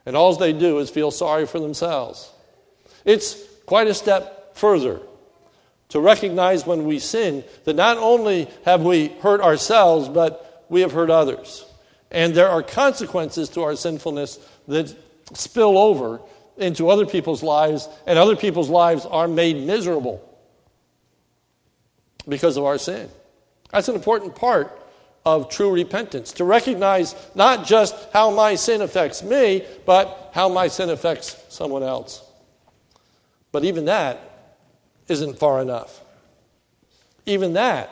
And 0.06 0.16
all 0.16 0.36
they 0.36 0.54
do 0.54 0.80
is 0.80 0.90
feel 0.90 1.12
sorry 1.12 1.46
for 1.46 1.60
themselves. 1.60 2.32
It's 3.06 3.36
quite 3.66 3.88
a 3.88 3.94
step 3.94 4.56
further 4.56 5.00
to 5.92 6.00
recognize 6.00 6.66
when 6.66 6.86
we 6.86 7.00
sin 7.00 7.44
that 7.66 7.76
not 7.76 7.98
only 7.98 8.50
have 8.66 8.82
we 8.82 9.08
hurt 9.22 9.42
ourselves, 9.42 10.10
but 10.10 10.66
we 10.70 10.82
have 10.82 10.92
hurt 10.92 11.10
others. 11.10 11.66
And 12.10 12.34
there 12.34 12.50
are 12.50 12.64
consequences 12.64 13.50
to 13.50 13.64
our 13.64 13.76
sinfulness 13.76 14.40
that 14.68 14.96
spill 15.34 15.78
over 15.78 16.22
into 16.58 16.90
other 16.90 17.06
people's 17.06 17.44
lives, 17.44 17.88
and 18.06 18.18
other 18.18 18.36
people's 18.36 18.70
lives 18.70 19.06
are 19.06 19.28
made 19.28 19.58
miserable 19.58 20.22
because 22.28 22.56
of 22.56 22.64
our 22.64 22.78
sin. 22.78 23.10
That's 23.72 23.88
an 23.88 23.96
important 23.96 24.36
part 24.36 24.78
of 25.26 25.50
true 25.50 25.72
repentance 25.72 26.34
to 26.34 26.46
recognize 26.46 27.16
not 27.36 27.66
just 27.66 27.96
how 28.14 28.32
my 28.32 28.56
sin 28.56 28.82
affects 28.82 29.24
me, 29.24 29.66
but 29.86 30.32
how 30.34 30.50
my 30.50 30.68
sin 30.68 30.90
affects 30.90 31.36
someone 31.50 31.84
else. 31.84 32.24
But 33.52 33.66
even 33.66 33.86
that 33.86 34.31
isn't 35.08 35.38
far 35.38 35.62
enough. 35.62 36.02
Even 37.26 37.54
that 37.54 37.90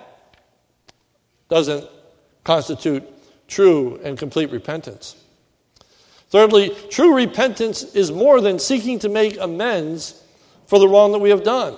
doesn't 1.50 1.88
constitute 2.44 3.04
true 3.48 4.00
and 4.04 4.18
complete 4.18 4.52
repentance. 4.52 5.16
Thirdly, 6.30 6.76
true 6.90 7.16
repentance 7.16 7.84
is 7.96 8.12
more 8.12 8.40
than 8.40 8.60
seeking 8.60 9.00
to 9.00 9.10
make 9.10 9.40
amends 9.40 10.24
for 10.68 10.78
the 10.78 10.88
wrong 10.88 11.12
that 11.12 11.20
we 11.20 11.32
have 11.32 11.44
done. 11.44 11.76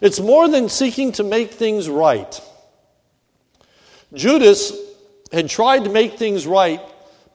It's 0.00 0.18
more 0.18 0.48
than 0.48 0.68
seeking 0.68 1.12
to 1.12 1.24
make 1.24 1.52
things 1.52 1.88
right. 1.88 2.40
Judas 4.14 4.72
had 5.30 5.48
tried 5.48 5.84
to 5.84 5.90
make 5.90 6.18
things 6.18 6.46
right 6.46 6.80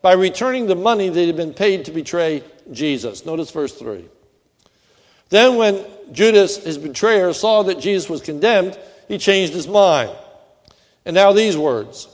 by 0.01 0.13
returning 0.13 0.67
the 0.67 0.75
money 0.75 1.09
that 1.09 1.25
had 1.25 1.35
been 1.35 1.53
paid 1.53 1.85
to 1.85 1.91
betray 1.91 2.43
Jesus. 2.71 3.25
Notice 3.25 3.51
verse 3.51 3.73
3. 3.73 4.05
Then, 5.29 5.57
when 5.57 5.83
Judas, 6.11 6.57
his 6.57 6.77
betrayer, 6.77 7.33
saw 7.33 7.63
that 7.63 7.79
Jesus 7.79 8.09
was 8.09 8.21
condemned, 8.21 8.77
he 9.07 9.17
changed 9.17 9.53
his 9.53 9.67
mind. 9.67 10.11
And 11.05 11.13
now 11.13 11.33
these 11.33 11.57
words 11.57 12.07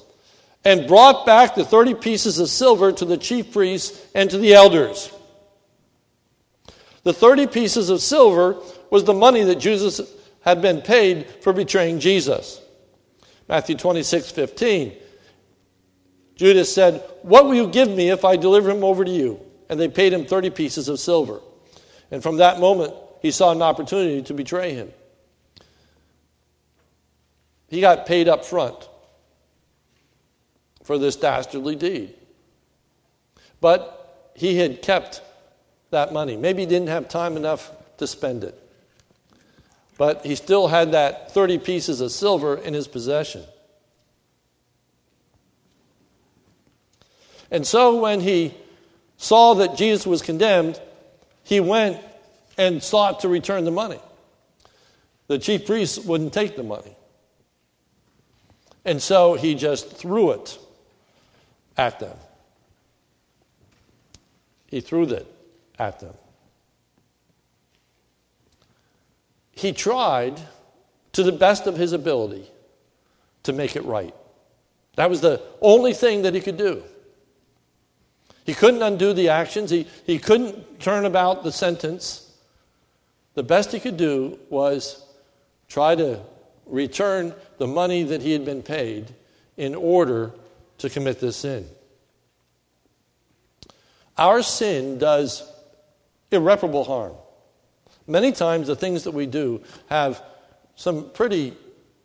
and 0.65 0.87
brought 0.87 1.25
back 1.25 1.55
the 1.55 1.65
30 1.65 1.95
pieces 1.95 2.39
of 2.39 2.49
silver 2.49 2.91
to 2.91 3.05
the 3.05 3.17
chief 3.17 3.51
priests 3.51 4.05
and 4.15 4.29
to 4.29 4.37
the 4.37 4.53
elders. 4.53 5.11
The 7.03 7.13
30 7.13 7.47
pieces 7.47 7.89
of 7.89 8.01
silver 8.01 8.57
was 8.89 9.03
the 9.03 9.13
money 9.13 9.43
that 9.43 9.59
Jesus 9.59 9.99
had 10.41 10.61
been 10.61 10.81
paid 10.81 11.27
for 11.41 11.51
betraying 11.51 11.99
Jesus. 11.99 12.61
Matthew 13.49 13.75
26, 13.75 14.31
15. 14.31 14.93
Judas 16.35 16.73
said, 16.73 17.03
What 17.23 17.45
will 17.45 17.55
you 17.55 17.67
give 17.67 17.89
me 17.89 18.09
if 18.09 18.23
I 18.23 18.37
deliver 18.37 18.69
him 18.69 18.83
over 18.83 19.03
to 19.03 19.11
you? 19.11 19.39
And 19.69 19.79
they 19.79 19.89
paid 19.89 20.13
him 20.13 20.25
30 20.25 20.49
pieces 20.51 20.87
of 20.87 20.99
silver. 20.99 21.41
And 22.09 22.23
from 22.23 22.37
that 22.37 22.59
moment, 22.59 22.93
he 23.23 23.31
saw 23.31 23.51
an 23.51 23.63
opportunity 23.63 24.21
to 24.21 24.33
betray 24.35 24.73
him. 24.73 24.91
He 27.69 27.81
got 27.81 28.05
paid 28.05 28.27
up 28.27 28.45
front 28.45 28.87
for 30.83 30.99
this 30.99 31.15
dastardly 31.15 31.75
deed. 31.75 32.13
But 33.59 34.31
he 34.35 34.57
had 34.57 34.83
kept 34.83 35.23
that 35.89 36.13
money. 36.13 36.37
Maybe 36.37 36.61
he 36.61 36.67
didn't 36.67 36.89
have 36.89 37.09
time 37.09 37.35
enough 37.35 37.71
to 37.97 38.05
spend 38.05 38.43
it 38.43 38.59
but 39.97 40.25
he 40.25 40.35
still 40.35 40.67
had 40.67 40.91
that 40.93 41.31
30 41.31 41.59
pieces 41.59 42.01
of 42.01 42.11
silver 42.11 42.55
in 42.55 42.73
his 42.73 42.87
possession. 42.87 43.43
And 47.51 47.65
so 47.67 48.01
when 48.01 48.19
he 48.19 48.55
saw 49.17 49.53
that 49.55 49.77
Jesus 49.77 50.07
was 50.07 50.21
condemned, 50.21 50.81
he 51.43 51.59
went 51.59 52.01
and 52.57 52.81
sought 52.81 53.21
to 53.21 53.27
return 53.27 53.65
the 53.65 53.71
money. 53.71 53.99
The 55.27 55.39
chief 55.39 55.65
priests 55.65 55.97
wouldn't 55.97 56.33
take 56.33 56.55
the 56.55 56.63
money. 56.63 56.95
And 58.85 59.01
so 59.01 59.35
he 59.35 59.55
just 59.55 59.95
threw 59.95 60.31
it 60.31 60.59
at 61.77 61.99
them. 61.99 62.17
He 64.67 64.81
threw 64.81 65.03
it 65.03 65.27
at 65.79 65.99
them. 65.99 66.13
he 69.63 69.71
tried 69.71 70.41
to 71.13 71.23
the 71.23 71.31
best 71.31 71.67
of 71.67 71.77
his 71.77 71.93
ability 71.93 72.49
to 73.43 73.53
make 73.53 73.75
it 73.75 73.85
right. 73.85 74.13
That 74.95 75.09
was 75.09 75.21
the 75.21 75.41
only 75.61 75.93
thing 75.93 76.23
that 76.23 76.33
he 76.33 76.41
could 76.41 76.57
do. 76.57 76.83
He 78.45 78.53
couldn't 78.53 78.81
undo 78.81 79.13
the 79.13 79.29
actions, 79.29 79.69
he, 79.69 79.87
he 80.05 80.19
couldn't 80.19 80.79
turn 80.79 81.05
about 81.05 81.43
the 81.43 81.51
sentence. 81.51 82.32
The 83.35 83.43
best 83.43 83.71
he 83.71 83.79
could 83.79 83.97
do 83.97 84.39
was 84.49 85.03
try 85.67 85.95
to 85.95 86.21
return 86.65 87.33
the 87.57 87.67
money 87.67 88.03
that 88.03 88.21
he 88.21 88.31
had 88.31 88.45
been 88.45 88.61
paid 88.61 89.13
in 89.57 89.75
order 89.75 90.31
to 90.79 90.89
commit 90.89 91.19
this 91.19 91.37
sin. 91.37 91.67
Our 94.17 94.43
sin 94.43 94.97
does 94.99 95.43
irreparable 96.31 96.83
harm. 96.83 97.13
Many 98.05 98.31
times, 98.31 98.67
the 98.67 98.75
things 98.75 99.03
that 99.03 99.13
we 99.13 99.25
do 99.25 99.63
have 99.87 100.21
some 100.75 101.09
pretty 101.11 101.53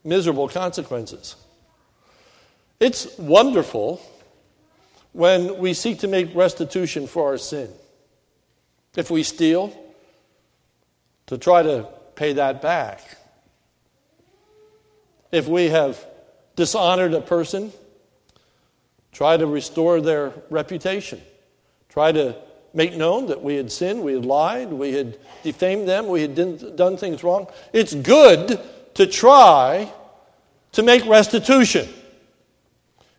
miserable 0.04 0.49
consequences. 0.49 1.37
It's 2.80 3.18
wonderful 3.18 4.00
when 5.12 5.58
we 5.58 5.75
seek 5.75 5.99
to 6.00 6.08
make 6.08 6.35
restitution 6.35 7.06
for 7.06 7.26
our 7.26 7.38
sin. 7.38 7.70
If 8.97 9.11
we 9.11 9.23
steal, 9.23 9.76
to 11.28 11.38
try 11.38 11.62
to 11.62 11.88
pay 12.16 12.35
that 12.35 12.61
back. 12.61 13.00
If 15.30 15.47
we 15.47 15.68
have 15.68 16.04
dishonored 16.56 17.14
a 17.14 17.20
person, 17.20 17.73
try 19.12 19.37
to 19.37 19.47
restore 19.47 20.00
their 20.00 20.32
reputation. 20.50 21.20
Try 21.88 22.12
to 22.12 22.37
make 22.75 22.97
known 22.97 23.26
that 23.26 23.42
we 23.42 23.54
had 23.54 23.70
sinned, 23.70 24.02
we 24.02 24.14
had 24.14 24.25
lied, 24.25 24.73
we 24.73 24.92
had 24.92 25.18
defamed 25.42 25.88
them, 25.88 26.08
we 26.08 26.23
had 26.23 26.76
done 26.76 26.97
things 26.97 27.23
wrong. 27.23 27.47
It's 27.73 27.94
good 27.94 28.61
to 28.94 29.06
try 29.06 29.92
to 30.73 30.82
make 30.82 31.04
restitution. 31.06 31.88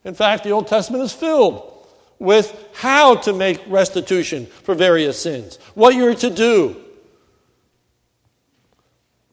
In 0.03 0.13
fact, 0.13 0.43
the 0.43 0.51
Old 0.51 0.67
Testament 0.67 1.03
is 1.03 1.13
filled 1.13 1.87
with 2.17 2.67
how 2.73 3.15
to 3.15 3.33
make 3.33 3.61
restitution 3.67 4.45
for 4.45 4.75
various 4.75 5.21
sins, 5.21 5.57
what 5.73 5.95
you're 5.95 6.15
to 6.15 6.29
do. 6.29 6.83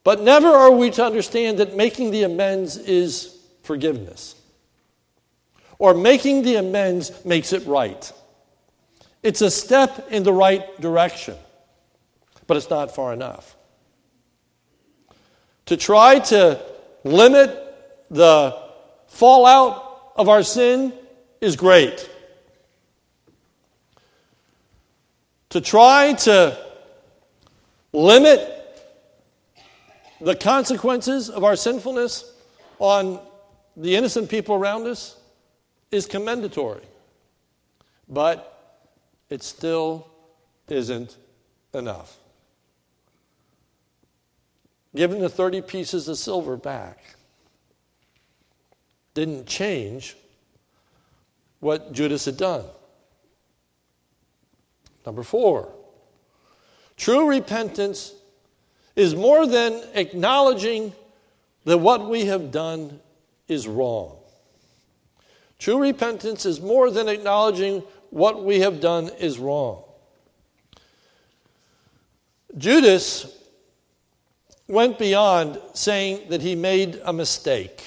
But 0.07 0.21
never 0.21 0.47
are 0.47 0.71
we 0.71 0.91
to 0.93 1.05
understand 1.05 1.59
that 1.59 1.75
making 1.75 2.13
the 2.13 2.23
amends 2.23 2.77
is 2.77 3.37
forgiveness, 3.65 4.37
or 5.81 5.95
making 5.95 6.43
the 6.43 6.55
amends 6.55 7.11
makes 7.25 7.53
it 7.53 7.67
right. 7.67 8.13
It's 9.25 9.43
a 9.43 9.51
step 9.51 10.07
in 10.13 10.23
the 10.23 10.33
right 10.33 10.81
direction, 10.81 11.35
but 12.47 12.57
it's 12.57 12.71
not 12.71 12.95
far 12.95 13.13
enough. 13.13 13.57
to 15.67 15.77
try 15.77 16.21
to 16.21 16.61
limit 17.05 17.51
the 18.11 18.57
fallout 19.09 20.13
of 20.17 20.29
our 20.29 20.43
sin 20.43 20.93
is 21.41 21.57
great. 21.57 22.09
To 25.51 25.61
try 25.61 26.15
to 26.15 26.57
limit 27.93 28.56
the 30.21 30.35
consequences 30.35 31.29
of 31.29 31.45
our 31.45 31.57
sinfulness 31.57 32.33
on 32.79 33.21
the 33.77 33.97
innocent 33.97 34.31
people 34.31 34.55
around 34.55 34.87
us 34.87 35.19
is 35.91 36.07
commendatory. 36.07 36.85
But 38.09 38.53
it 39.29 39.43
still 39.43 40.09
isn't 40.69 41.17
enough. 41.75 42.17
Giving 44.95 45.21
the 45.21 45.29
30 45.29 45.63
pieces 45.63 46.09
of 46.09 46.17
silver 46.17 46.57
back 46.57 47.17
didn't 49.15 49.47
change 49.47 50.17
what 51.61 51.93
Judas 51.93 52.25
had 52.25 52.37
done. 52.37 52.65
Number 55.05 55.23
four, 55.23 55.73
true 56.97 57.29
repentance 57.29 58.13
is 58.97 59.15
more 59.15 59.47
than 59.47 59.83
acknowledging 59.95 60.93
that 61.65 61.79
what 61.79 62.09
we 62.09 62.25
have 62.25 62.51
done 62.51 62.99
is 63.47 63.69
wrong. 63.69 64.17
True 65.59 65.79
repentance 65.79 66.47
is 66.47 66.61
more 66.61 66.91
than 66.91 67.09
acknowledging 67.09 67.83
what 68.11 68.45
we 68.45 68.61
have 68.61 68.81
done 68.81 69.11
is 69.19 69.39
wrong. 69.39 69.83
Judas 72.57 73.27
went 74.69 74.99
beyond 74.99 75.61
saying 75.75 76.29
that 76.31 76.41
he 76.41 76.55
made 76.55 77.01
a 77.05 77.13
mistake 77.13 77.83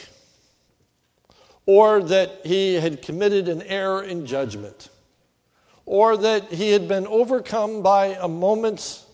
or 1.65 2.01
that 2.03 2.45
he 2.45 2.75
had 2.75 3.01
committed 3.01 3.47
an 3.47 3.61
error 3.63 4.03
in 4.03 4.25
judgment 4.25 4.89
or 5.85 6.17
that 6.17 6.53
he 6.53 6.71
had 6.71 6.87
been 6.87 7.07
overcome 7.07 7.81
by 7.81 8.07
a 8.19 8.27
moment's 8.27 9.05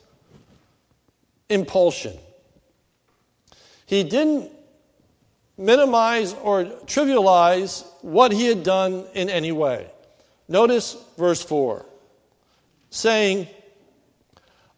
impulsion. 1.50 2.18
He 3.86 4.04
didn't 4.04 4.52
minimize 5.58 6.34
or 6.34 6.66
trivialize 6.86 7.86
what 8.02 8.32
he 8.32 8.48
had 8.48 8.64
done 8.64 9.06
in 9.14 9.30
any 9.30 9.52
way. 9.52 9.90
Notice 10.48 10.98
verse 11.18 11.44
4 11.44 11.86
saying, 12.90 13.48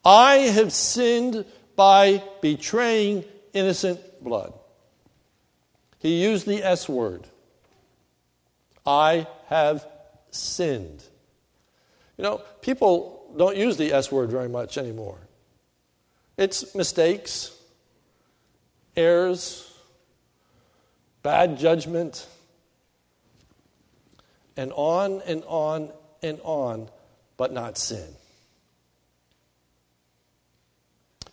I 0.03 0.36
have 0.36 0.74
sinned 0.74 1.45
by 1.75 2.24
betraying 2.41 3.25
innocent 3.53 4.00
blood. 4.24 4.53
He 6.00 6.24
used 6.24 6.47
the 6.47 6.63
S 6.63 6.89
word. 6.89 7.27
I 8.86 9.27
have 9.47 9.86
sinned. 10.31 11.03
You 12.17 12.24
know, 12.24 12.41
people 12.62 13.33
don't 13.38 13.57
use 13.57 13.77
the 13.77 13.93
S 13.93 14.12
word 14.12 14.31
very 14.31 14.50
much 14.50 14.77
anymore. 14.77 15.19
It's 16.38 16.75
mistakes, 16.75 17.51
errors, 18.96 19.74
bad 21.24 21.58
judgment, 21.58 22.27
and 24.56 24.72
on 24.74 25.22
and 25.25 25.44
on 25.48 25.91
and 26.22 26.39
on, 26.44 26.89
but 27.38 27.51
not 27.51 27.77
sin. 27.77 28.08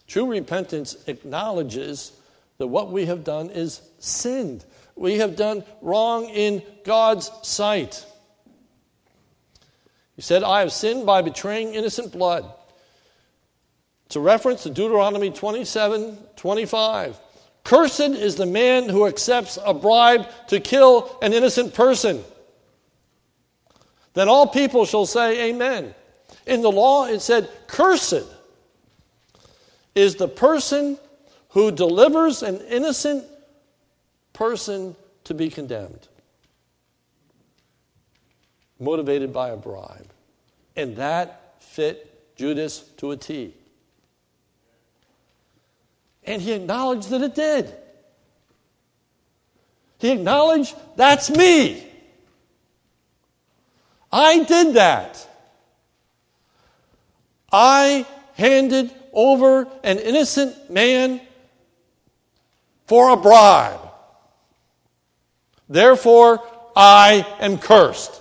True 0.06 0.26
repentance 0.30 0.96
acknowledges 1.06 2.12
that 2.58 2.68
what 2.68 2.90
we 2.90 3.06
have 3.06 3.24
done 3.24 3.50
is 3.50 3.82
sinned. 3.98 4.64
We 4.96 5.18
have 5.18 5.36
done 5.36 5.64
wrong 5.82 6.28
in 6.28 6.62
God's 6.84 7.30
sight. 7.42 8.06
He 10.16 10.22
said, 10.22 10.44
I 10.44 10.60
have 10.60 10.72
sinned 10.72 11.04
by 11.04 11.22
betraying 11.22 11.74
innocent 11.74 12.12
blood. 12.12 12.50
It's 14.06 14.16
a 14.16 14.20
reference 14.20 14.62
to 14.64 14.70
Deuteronomy 14.70 15.30
27 15.30 16.16
25. 16.36 17.18
Cursed 17.64 18.00
is 18.00 18.36
the 18.36 18.46
man 18.46 18.88
who 18.88 19.06
accepts 19.06 19.58
a 19.64 19.72
bribe 19.72 20.26
to 20.48 20.60
kill 20.60 21.16
an 21.22 21.32
innocent 21.32 21.72
person. 21.72 22.22
Then 24.12 24.28
all 24.28 24.46
people 24.46 24.84
shall 24.84 25.06
say, 25.06 25.50
Amen. 25.50 25.94
In 26.46 26.60
the 26.60 26.70
law, 26.70 27.06
it 27.06 27.20
said, 27.20 27.48
Cursed 27.66 28.24
is 29.94 30.16
the 30.16 30.28
person 30.28 30.98
who 31.50 31.70
delivers 31.70 32.42
an 32.42 32.60
innocent 32.68 33.24
person 34.32 34.94
to 35.24 35.32
be 35.32 35.48
condemned, 35.48 36.08
motivated 38.78 39.32
by 39.32 39.50
a 39.50 39.56
bribe. 39.56 40.10
And 40.76 40.96
that 40.96 41.54
fit 41.60 42.36
Judas 42.36 42.80
to 42.98 43.12
a 43.12 43.16
T. 43.16 43.54
And 46.26 46.40
he 46.40 46.52
acknowledged 46.52 47.10
that 47.10 47.22
it 47.22 47.34
did. 47.34 47.74
He 49.98 50.10
acknowledged, 50.10 50.74
that's 50.96 51.30
me. 51.30 51.86
I 54.12 54.44
did 54.44 54.74
that. 54.74 55.28
I 57.52 58.06
handed 58.34 58.92
over 59.12 59.68
an 59.82 59.98
innocent 59.98 60.70
man 60.70 61.20
for 62.86 63.10
a 63.10 63.16
bribe. 63.16 63.80
Therefore, 65.68 66.42
I 66.76 67.26
am 67.40 67.58
cursed. 67.58 68.20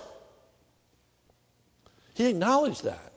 He 2.14 2.26
acknowledged 2.26 2.84
that. 2.84 3.12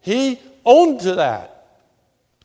He 0.00 0.40
owned 0.64 1.00
to 1.00 1.14
that. 1.16 1.57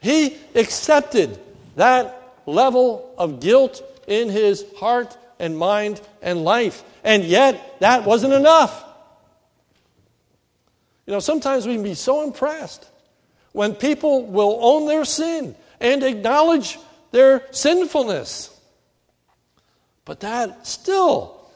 He 0.04 0.38
accepted 0.54 1.40
that 1.78 2.36
level 2.46 3.16
of 3.18 3.40
guilt 3.40 3.82
in 4.06 4.28
his 4.28 4.66
heart 4.78 5.18
and 5.40 5.58
mind 5.58 6.02
and 6.22 6.44
life. 6.44 6.84
And 7.06 7.24
yet, 7.24 7.80
that 7.80 8.04
wasn't 8.04 8.34
enough. 8.34 8.84
You 11.06 11.14
know, 11.14 11.22
sometimes 11.22 11.66
we 11.66 11.76
can 11.76 11.84
be 11.84 11.94
so 11.94 12.22
impressed 12.26 12.86
when 13.54 13.76
people 13.76 14.26
will 14.26 14.60
own 14.62 14.88
their 14.88 15.06
sin 15.06 15.56
and 15.80 16.04
acknowledge 16.04 16.78
their 17.12 17.44
sinfulness. 17.52 18.50
But 20.04 20.20
that 20.20 20.68
still 20.68 21.50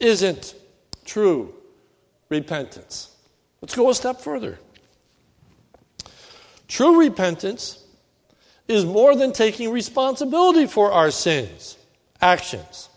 isn't 0.00 0.56
true 1.04 1.54
repentance. 2.28 3.14
Let's 3.60 3.76
go 3.76 3.88
a 3.88 3.94
step 3.94 4.20
further. 4.20 4.58
True 6.66 6.98
repentance 6.98 7.83
is 8.66 8.84
more 8.84 9.14
than 9.14 9.32
taking 9.32 9.70
responsibility 9.70 10.66
for 10.66 10.92
our 10.92 11.10
sins, 11.10 11.76
actions. 12.20 12.88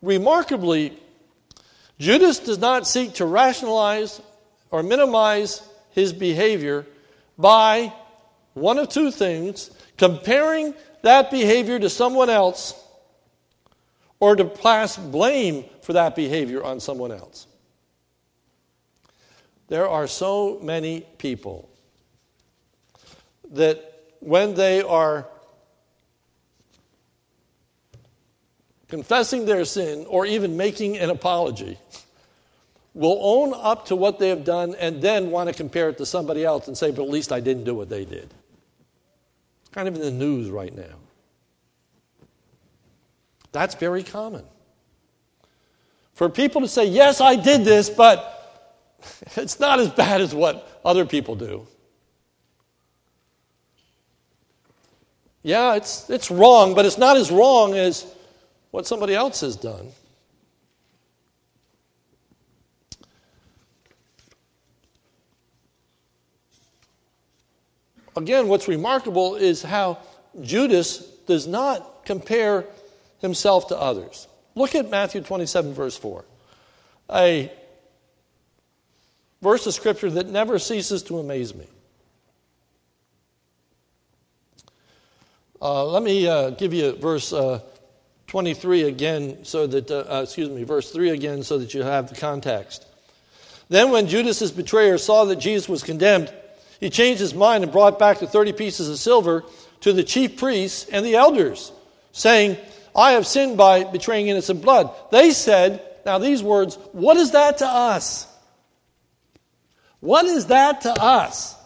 Remarkably, 0.00 0.98
Judas 1.98 2.38
does 2.38 2.58
not 2.58 2.86
seek 2.86 3.14
to 3.14 3.26
rationalize 3.26 4.22
or 4.70 4.82
minimize 4.82 5.62
his 5.90 6.12
behavior 6.12 6.86
by 7.36 7.92
one 8.54 8.78
of 8.78 8.88
two 8.88 9.10
things 9.10 9.70
comparing 9.96 10.74
that 11.02 11.30
behavior 11.30 11.78
to 11.78 11.90
someone 11.90 12.30
else 12.30 12.74
or 14.20 14.36
to 14.36 14.44
pass 14.44 14.96
blame 14.96 15.64
for 15.82 15.92
that 15.92 16.16
behavior 16.16 16.62
on 16.62 16.80
someone 16.80 17.12
else. 17.12 17.46
There 19.68 19.88
are 19.88 20.06
so 20.06 20.58
many 20.62 21.02
people 21.18 21.68
that 23.52 24.12
when 24.20 24.54
they 24.54 24.82
are 24.82 25.26
confessing 28.88 29.46
their 29.46 29.64
sin 29.64 30.06
or 30.08 30.26
even 30.26 30.56
making 30.56 30.96
an 30.98 31.10
apology, 31.10 31.78
will 32.94 33.18
own 33.22 33.54
up 33.54 33.86
to 33.86 33.94
what 33.94 34.18
they 34.18 34.28
have 34.28 34.44
done 34.44 34.74
and 34.74 35.00
then 35.00 35.30
want 35.30 35.48
to 35.48 35.54
compare 35.54 35.88
it 35.88 35.98
to 35.98 36.06
somebody 36.06 36.44
else 36.44 36.66
and 36.66 36.76
say, 36.76 36.90
but 36.90 37.02
at 37.02 37.08
least 37.08 37.30
I 37.30 37.38
didn't 37.38 37.64
do 37.64 37.74
what 37.74 37.88
they 37.88 38.04
did. 38.04 38.34
It's 39.60 39.70
kind 39.70 39.86
of 39.86 39.94
in 39.94 40.00
the 40.00 40.10
news 40.10 40.50
right 40.50 40.74
now. 40.74 40.96
That's 43.52 43.74
very 43.76 44.02
common. 44.02 44.44
For 46.12 46.28
people 46.28 46.62
to 46.62 46.68
say, 46.68 46.86
yes, 46.86 47.20
I 47.20 47.36
did 47.36 47.64
this, 47.64 47.88
but 47.88 48.34
it's 49.36 49.60
not 49.60 49.78
as 49.78 49.90
bad 49.90 50.20
as 50.20 50.34
what 50.34 50.80
other 50.84 51.04
people 51.06 51.36
do. 51.36 51.66
Yeah, 55.48 55.76
it's, 55.76 56.10
it's 56.10 56.30
wrong, 56.30 56.74
but 56.74 56.84
it's 56.84 56.98
not 56.98 57.16
as 57.16 57.30
wrong 57.30 57.72
as 57.72 58.04
what 58.70 58.86
somebody 58.86 59.14
else 59.14 59.40
has 59.40 59.56
done. 59.56 59.88
again, 68.14 68.48
what's 68.48 68.68
remarkable 68.68 69.36
is 69.36 69.62
how 69.62 69.96
Judas 70.42 70.98
does 71.26 71.46
not 71.46 72.04
compare 72.04 72.66
himself 73.22 73.68
to 73.68 73.78
others. 73.78 74.28
Look 74.54 74.74
at 74.74 74.90
Matthew 74.90 75.22
27, 75.22 75.72
verse 75.72 75.96
4. 75.96 76.26
A 77.14 77.50
verse 79.40 79.66
of 79.66 79.72
scripture 79.72 80.10
that 80.10 80.26
never 80.26 80.58
ceases 80.58 81.02
to 81.04 81.18
amaze 81.18 81.54
me. 81.54 81.68
Uh, 85.60 85.84
let 85.86 86.04
me 86.04 86.26
uh, 86.28 86.50
give 86.50 86.72
you 86.72 86.92
verse 86.92 87.32
uh, 87.32 87.60
23 88.28 88.84
again, 88.84 89.44
so 89.44 89.66
that, 89.66 89.90
uh, 89.90 90.04
uh, 90.08 90.20
excuse 90.22 90.48
me, 90.48 90.62
verse 90.62 90.92
3 90.92 91.10
again, 91.10 91.42
so 91.42 91.58
that 91.58 91.74
you 91.74 91.82
have 91.82 92.08
the 92.08 92.14
context. 92.14 92.86
Then, 93.68 93.90
when 93.90 94.06
Judas' 94.06 94.52
betrayer 94.52 94.98
saw 94.98 95.24
that 95.24 95.36
Jesus 95.36 95.68
was 95.68 95.82
condemned, 95.82 96.32
he 96.78 96.90
changed 96.90 97.20
his 97.20 97.34
mind 97.34 97.64
and 97.64 97.72
brought 97.72 97.98
back 97.98 98.20
the 98.20 98.26
30 98.28 98.52
pieces 98.52 98.88
of 98.88 98.98
silver 98.98 99.42
to 99.80 99.92
the 99.92 100.04
chief 100.04 100.36
priests 100.36 100.88
and 100.88 101.04
the 101.04 101.16
elders, 101.16 101.72
saying, 102.12 102.56
I 102.94 103.12
have 103.12 103.26
sinned 103.26 103.56
by 103.56 103.82
betraying 103.82 104.28
innocent 104.28 104.62
blood. 104.62 104.94
They 105.10 105.32
said, 105.32 105.82
now 106.06 106.18
these 106.18 106.42
words, 106.42 106.76
what 106.92 107.16
is 107.16 107.32
that 107.32 107.58
to 107.58 107.66
us? 107.66 108.28
What 109.98 110.24
is 110.24 110.46
that 110.46 110.82
to 110.82 110.92
us? 110.92 111.56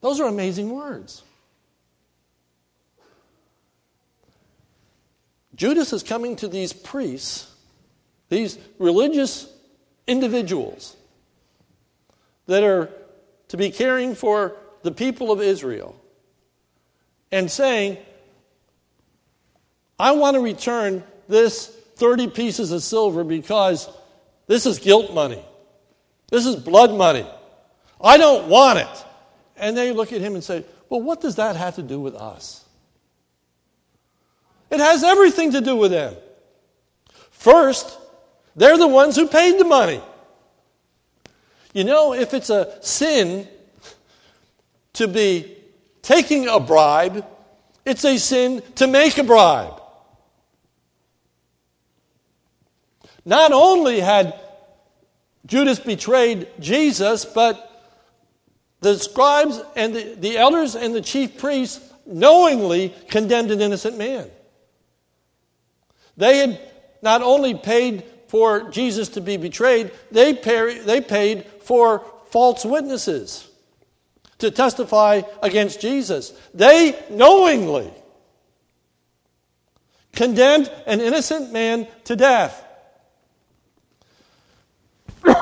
Those 0.00 0.20
are 0.20 0.28
amazing 0.28 0.70
words. 0.70 1.23
Judas 5.54 5.92
is 5.92 6.02
coming 6.02 6.36
to 6.36 6.48
these 6.48 6.72
priests, 6.72 7.52
these 8.28 8.58
religious 8.78 9.48
individuals 10.06 10.96
that 12.46 12.62
are 12.62 12.90
to 13.48 13.56
be 13.56 13.70
caring 13.70 14.14
for 14.14 14.56
the 14.82 14.90
people 14.90 15.30
of 15.30 15.40
Israel, 15.40 15.96
and 17.30 17.50
saying, 17.50 17.98
I 19.98 20.12
want 20.12 20.34
to 20.34 20.40
return 20.40 21.04
this 21.28 21.66
30 21.96 22.28
pieces 22.28 22.72
of 22.72 22.82
silver 22.82 23.24
because 23.24 23.88
this 24.46 24.66
is 24.66 24.78
guilt 24.78 25.14
money. 25.14 25.42
This 26.30 26.46
is 26.46 26.56
blood 26.56 26.92
money. 26.92 27.26
I 28.00 28.16
don't 28.16 28.48
want 28.48 28.80
it. 28.80 29.04
And 29.56 29.76
they 29.76 29.92
look 29.92 30.12
at 30.12 30.20
him 30.20 30.34
and 30.34 30.42
say, 30.42 30.64
Well, 30.88 31.00
what 31.00 31.20
does 31.20 31.36
that 31.36 31.56
have 31.56 31.76
to 31.76 31.82
do 31.82 32.00
with 32.00 32.14
us? 32.14 32.63
It 34.74 34.80
has 34.80 35.04
everything 35.04 35.52
to 35.52 35.60
do 35.60 35.76
with 35.76 35.92
them. 35.92 36.16
First, 37.30 37.96
they're 38.56 38.76
the 38.76 38.88
ones 38.88 39.14
who 39.14 39.28
paid 39.28 39.56
the 39.56 39.64
money. 39.64 40.00
You 41.72 41.84
know, 41.84 42.12
if 42.12 42.34
it's 42.34 42.50
a 42.50 42.76
sin 42.82 43.46
to 44.94 45.06
be 45.06 45.56
taking 46.02 46.48
a 46.48 46.58
bribe, 46.58 47.24
it's 47.84 48.04
a 48.04 48.18
sin 48.18 48.62
to 48.74 48.88
make 48.88 49.16
a 49.16 49.22
bribe. 49.22 49.80
Not 53.24 53.52
only 53.52 54.00
had 54.00 54.34
Judas 55.46 55.78
betrayed 55.78 56.48
Jesus, 56.58 57.24
but 57.24 57.94
the 58.80 58.98
scribes 58.98 59.60
and 59.76 59.94
the, 59.94 60.16
the 60.16 60.36
elders 60.36 60.74
and 60.74 60.92
the 60.92 61.00
chief 61.00 61.38
priests 61.38 61.80
knowingly 62.06 62.92
condemned 63.08 63.52
an 63.52 63.60
innocent 63.60 63.96
man. 63.96 64.30
They 66.16 66.38
had 66.38 66.60
not 67.02 67.22
only 67.22 67.54
paid 67.54 68.04
for 68.28 68.70
Jesus 68.70 69.10
to 69.10 69.20
be 69.20 69.36
betrayed, 69.36 69.92
they, 70.10 70.34
pay, 70.34 70.78
they 70.78 71.00
paid 71.00 71.44
for 71.62 72.04
false 72.26 72.64
witnesses 72.64 73.48
to 74.38 74.50
testify 74.50 75.22
against 75.42 75.80
Jesus. 75.80 76.32
They 76.52 77.00
knowingly 77.10 77.92
condemned 80.12 80.70
an 80.86 81.00
innocent 81.00 81.52
man 81.52 81.86
to 82.04 82.16
death. 82.16 82.64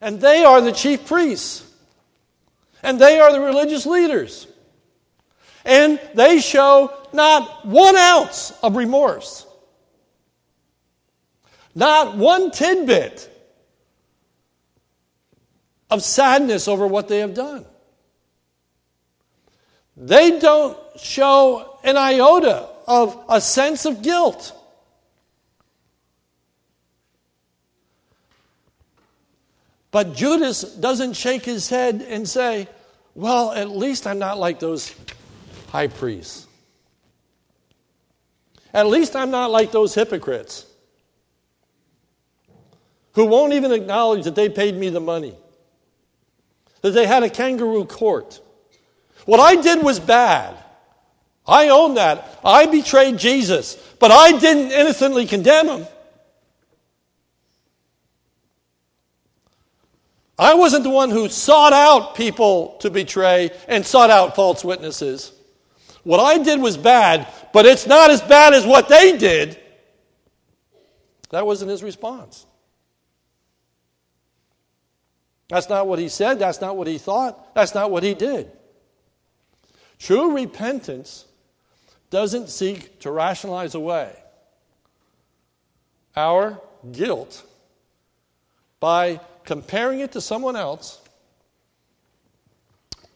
and 0.00 0.20
they 0.20 0.44
are 0.44 0.60
the 0.60 0.72
chief 0.72 1.06
priests. 1.06 1.70
And 2.82 2.98
they 2.98 3.18
are 3.18 3.32
the 3.32 3.40
religious 3.40 3.86
leaders. 3.86 4.46
And 5.64 5.98
they 6.14 6.40
show 6.40 6.92
not 7.12 7.64
one 7.64 7.96
ounce 7.96 8.52
of 8.62 8.76
remorse, 8.76 9.46
not 11.74 12.16
one 12.16 12.50
tidbit 12.50 13.30
of 15.90 16.02
sadness 16.02 16.68
over 16.68 16.86
what 16.86 17.08
they 17.08 17.20
have 17.20 17.34
done. 17.34 17.64
They 19.96 20.38
don't 20.38 20.76
show 20.98 21.78
an 21.84 21.96
iota 21.96 22.68
of 22.86 23.24
a 23.28 23.40
sense 23.40 23.86
of 23.86 24.02
guilt. 24.02 24.52
But 29.90 30.14
Judas 30.14 30.62
doesn't 30.62 31.12
shake 31.12 31.44
his 31.44 31.68
head 31.68 32.04
and 32.08 32.28
say, 32.28 32.68
Well, 33.14 33.52
at 33.52 33.70
least 33.70 34.08
I'm 34.08 34.18
not 34.18 34.38
like 34.38 34.58
those 34.58 34.92
high 35.74 35.88
priests. 35.88 36.46
At 38.72 38.86
least 38.86 39.16
I'm 39.16 39.32
not 39.32 39.50
like 39.50 39.72
those 39.72 39.92
hypocrites 39.92 40.66
who 43.14 43.24
won't 43.24 43.54
even 43.54 43.72
acknowledge 43.72 44.22
that 44.22 44.36
they 44.36 44.48
paid 44.48 44.76
me 44.76 44.88
the 44.88 45.00
money, 45.00 45.34
that 46.82 46.92
they 46.92 47.08
had 47.08 47.24
a 47.24 47.28
kangaroo 47.28 47.86
court. 47.86 48.40
What 49.26 49.40
I 49.40 49.60
did 49.60 49.82
was 49.82 49.98
bad. 49.98 50.56
I 51.44 51.70
own 51.70 51.94
that. 51.94 52.38
I 52.44 52.66
betrayed 52.66 53.18
Jesus, 53.18 53.74
but 53.98 54.12
I 54.12 54.38
didn't 54.38 54.70
innocently 54.70 55.26
condemn 55.26 55.66
him. 55.66 55.86
I 60.38 60.54
wasn't 60.54 60.84
the 60.84 60.90
one 60.90 61.10
who 61.10 61.28
sought 61.28 61.72
out 61.72 62.14
people 62.14 62.76
to 62.78 62.90
betray 62.90 63.50
and 63.66 63.84
sought 63.84 64.10
out 64.10 64.36
false 64.36 64.64
witnesses. 64.64 65.32
What 66.04 66.20
I 66.20 66.38
did 66.38 66.60
was 66.60 66.76
bad, 66.76 67.26
but 67.52 67.66
it's 67.66 67.86
not 67.86 68.10
as 68.10 68.20
bad 68.20 68.54
as 68.54 68.64
what 68.64 68.88
they 68.88 69.16
did. 69.16 69.58
That 71.30 71.46
wasn't 71.46 71.70
his 71.70 71.82
response. 71.82 72.46
That's 75.48 75.68
not 75.68 75.86
what 75.86 75.98
he 75.98 76.08
said. 76.08 76.38
That's 76.38 76.60
not 76.60 76.76
what 76.76 76.86
he 76.86 76.98
thought. 76.98 77.54
That's 77.54 77.74
not 77.74 77.90
what 77.90 78.02
he 78.02 78.14
did. 78.14 78.50
True 79.98 80.34
repentance 80.34 81.26
doesn't 82.10 82.48
seek 82.48 83.00
to 83.00 83.10
rationalize 83.10 83.74
away 83.74 84.14
our 86.16 86.60
guilt 86.92 87.42
by 88.78 89.20
comparing 89.44 90.00
it 90.00 90.12
to 90.12 90.20
someone 90.20 90.56
else 90.56 91.00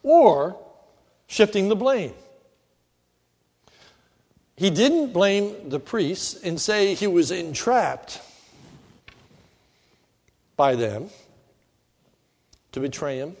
or 0.03 0.57
shifting 1.27 1.69
the 1.69 1.75
blame. 1.75 2.13
He 4.59 4.69
didn't 4.69 5.13
blame 5.13 5.69
the 5.69 5.79
priests 5.79 6.33
and 6.33 6.59
say 6.59 6.93
he 6.93 7.07
was 7.07 7.31
entrapped 7.31 8.19
by 10.57 10.75
them 10.75 11.07
to 12.73 12.81
betray 12.81 13.19
him. 13.19 13.37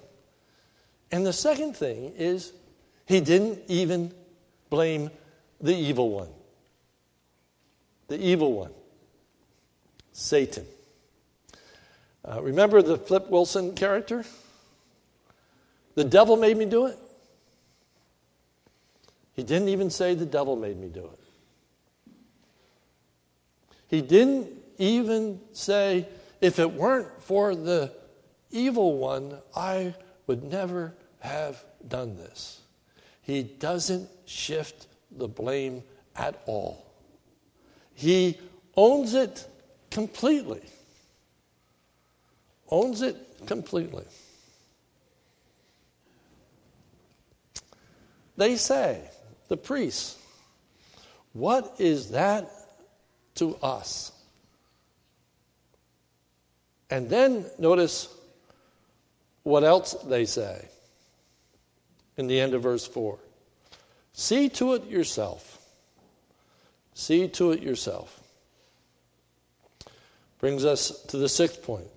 And 1.11 1.25
the 1.25 1.33
second 1.33 1.75
thing 1.75 2.13
is, 2.15 2.53
he 3.05 3.19
didn't 3.19 3.59
even 3.67 4.13
blame 4.69 5.11
the 5.59 5.75
evil 5.75 6.09
one. 6.09 6.29
The 8.07 8.17
evil 8.17 8.53
one, 8.53 8.71
Satan. 10.13 10.65
Uh, 12.23 12.41
remember 12.41 12.81
the 12.81 12.97
Flip 12.97 13.29
Wilson 13.29 13.75
character? 13.75 14.23
The 15.95 16.05
devil 16.05 16.37
made 16.37 16.55
me 16.55 16.63
do 16.63 16.85
it. 16.85 16.97
He 19.39 19.43
didn't 19.43 19.69
even 19.69 19.89
say 19.89 20.15
the 20.15 20.25
devil 20.25 20.57
made 20.57 20.75
me 20.77 20.89
do 20.89 21.05
it. 21.05 22.13
He 23.87 24.01
didn't 24.01 24.49
even 24.77 25.39
say, 25.53 26.09
if 26.41 26.59
it 26.59 26.73
weren't 26.73 27.23
for 27.23 27.55
the 27.55 27.93
evil 28.51 28.97
one, 28.97 29.37
I 29.55 29.95
would 30.27 30.43
never 30.43 30.93
have 31.19 31.63
done 31.87 32.17
this. 32.17 32.59
He 33.21 33.43
doesn't 33.43 34.09
shift 34.25 34.87
the 35.09 35.29
blame 35.29 35.83
at 36.17 36.43
all. 36.45 36.91
He 37.93 38.37
owns 38.75 39.13
it 39.13 39.47
completely. 39.89 40.63
Owns 42.69 43.01
it 43.01 43.15
completely. 43.45 44.03
They 48.35 48.57
say, 48.57 49.09
the 49.49 49.57
priests, 49.57 50.17
what 51.33 51.75
is 51.77 52.11
that 52.11 52.49
to 53.35 53.55
us? 53.57 54.11
And 56.89 57.09
then 57.09 57.45
notice 57.59 58.07
what 59.43 59.63
else 59.63 59.93
they 60.05 60.25
say. 60.25 60.67
in 62.17 62.27
the 62.27 62.39
end 62.39 62.53
of 62.53 62.61
verse 62.61 62.85
4. 62.85 63.17
See 64.11 64.49
to 64.49 64.73
it 64.73 64.87
yourself. 64.87 65.57
See 66.93 67.29
to 67.29 67.51
it 67.51 67.61
yourself. 67.63 68.19
Brings 70.39 70.65
us 70.65 71.01
to 71.03 71.17
the 71.17 71.29
sixth 71.29 71.63
point. 71.63 71.87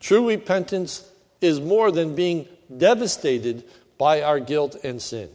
True 0.00 0.26
repentance 0.26 1.06
is 1.42 1.60
more 1.60 1.90
than 1.90 2.14
being 2.14 2.48
devastated 2.74 3.64
by 3.98 4.22
our 4.22 4.40
guilt 4.40 4.76
and 4.82 5.02
sin. 5.02 5.28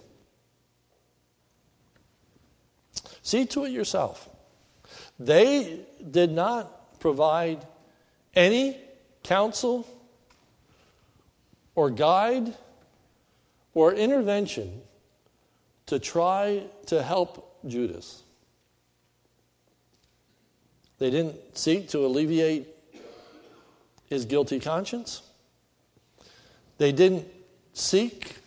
See 3.28 3.46
to 3.48 3.66
it 3.66 3.74
yourself. 3.74 4.30
They 5.20 5.82
did 6.12 6.32
not 6.32 6.98
provide 7.02 7.60
any 8.34 8.78
counsel 9.22 9.86
or 11.76 11.90
guide 11.90 12.54
or 13.74 13.94
intervention 13.94 14.80
to 15.88 16.00
try 16.00 16.64
to 16.86 17.04
help 17.04 17.60
Judas. 17.68 18.24
They 20.98 21.10
didn't 21.10 21.58
seek 21.58 21.90
to 21.90 22.06
alleviate 22.06 22.66
his 24.06 24.24
guilty 24.24 24.62
conscience. 24.62 25.22
They 26.78 26.94
didn't 26.94 27.28
seek 27.74 28.38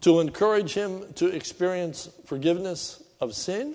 to 0.00 0.20
encourage 0.20 0.74
him 0.74 1.12
to 1.14 1.26
experience 1.26 2.08
forgiveness 2.26 3.02
of 3.20 3.34
sin. 3.34 3.74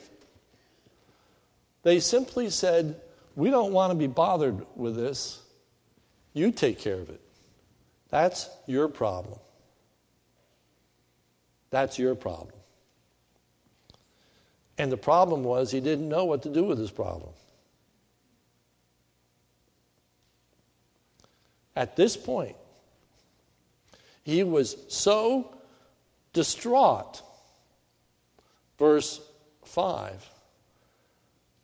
They 1.83 1.99
simply 1.99 2.49
said, 2.49 2.99
We 3.35 3.49
don't 3.49 3.73
want 3.73 3.91
to 3.91 3.95
be 3.95 4.07
bothered 4.07 4.65
with 4.75 4.95
this. 4.95 5.41
You 6.33 6.51
take 6.51 6.79
care 6.79 6.95
of 6.99 7.09
it. 7.09 7.21
That's 8.09 8.49
your 8.65 8.87
problem. 8.87 9.39
That's 11.69 11.99
your 11.99 12.15
problem. 12.15 12.55
And 14.77 14.91
the 14.91 14.97
problem 14.97 15.43
was 15.43 15.71
he 15.71 15.79
didn't 15.79 16.09
know 16.09 16.25
what 16.25 16.43
to 16.43 16.49
do 16.49 16.63
with 16.63 16.77
his 16.77 16.91
problem. 16.91 17.31
At 21.75 21.95
this 21.95 22.15
point, 22.15 22.55
he 24.23 24.43
was 24.43 24.77
so 24.87 25.54
distraught. 26.35 27.23
Verse 28.77 29.21
5 29.63 30.29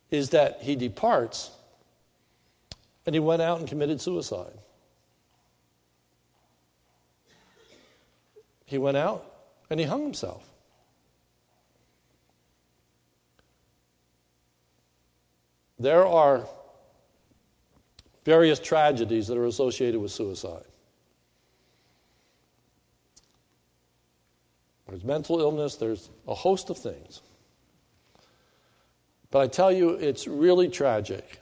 is 0.10 0.30
that 0.30 0.62
he 0.62 0.76
departs 0.76 1.52
and 3.06 3.14
he 3.14 3.20
went 3.20 3.42
out 3.42 3.60
and 3.60 3.68
committed 3.68 4.02
suicide. 4.02 4.58
He 8.66 8.78
went 8.78 8.96
out 8.98 9.26
and 9.70 9.80
he 9.80 9.86
hung 9.86 10.04
himself. 10.04 10.48
There 15.78 16.06
are 16.06 16.48
various 18.24 18.60
tragedies 18.60 19.28
that 19.28 19.38
are 19.38 19.48
associated 19.48 20.00
with 20.00 20.12
suicide. 20.12 20.71
There's 24.92 25.06
mental 25.06 25.40
illness, 25.40 25.78
there's 25.78 26.10
a 26.28 26.36
host 26.36 26.70
of 26.70 26.78
things. 26.78 27.22
But 29.30 29.40
I 29.40 29.48
tell 29.48 29.72
you, 29.72 29.92
it's 29.92 30.28
really 30.28 30.68
tragic 30.68 31.40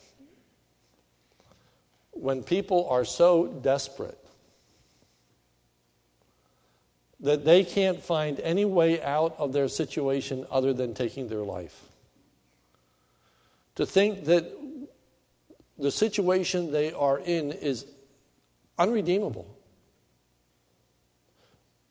when 2.12 2.44
people 2.44 2.88
are 2.90 3.04
so 3.04 3.48
desperate 3.48 4.24
that 7.22 7.44
they 7.44 7.64
can't 7.64 8.00
find 8.00 8.40
any 8.42 8.66
way 8.66 9.02
out 9.02 9.36
of 9.40 9.52
their 9.52 9.68
situation 9.68 10.46
other 10.52 10.72
than 10.72 10.94
taking 10.94 11.28
their 11.28 11.40
life. 11.40 11.86
To 13.78 13.86
think 13.88 14.26
that 14.26 14.46
the 15.80 15.90
situation 15.90 16.72
they 16.72 16.94
are 16.94 17.18
in 17.18 17.52
is 17.52 17.88
unredeemable, 18.78 19.48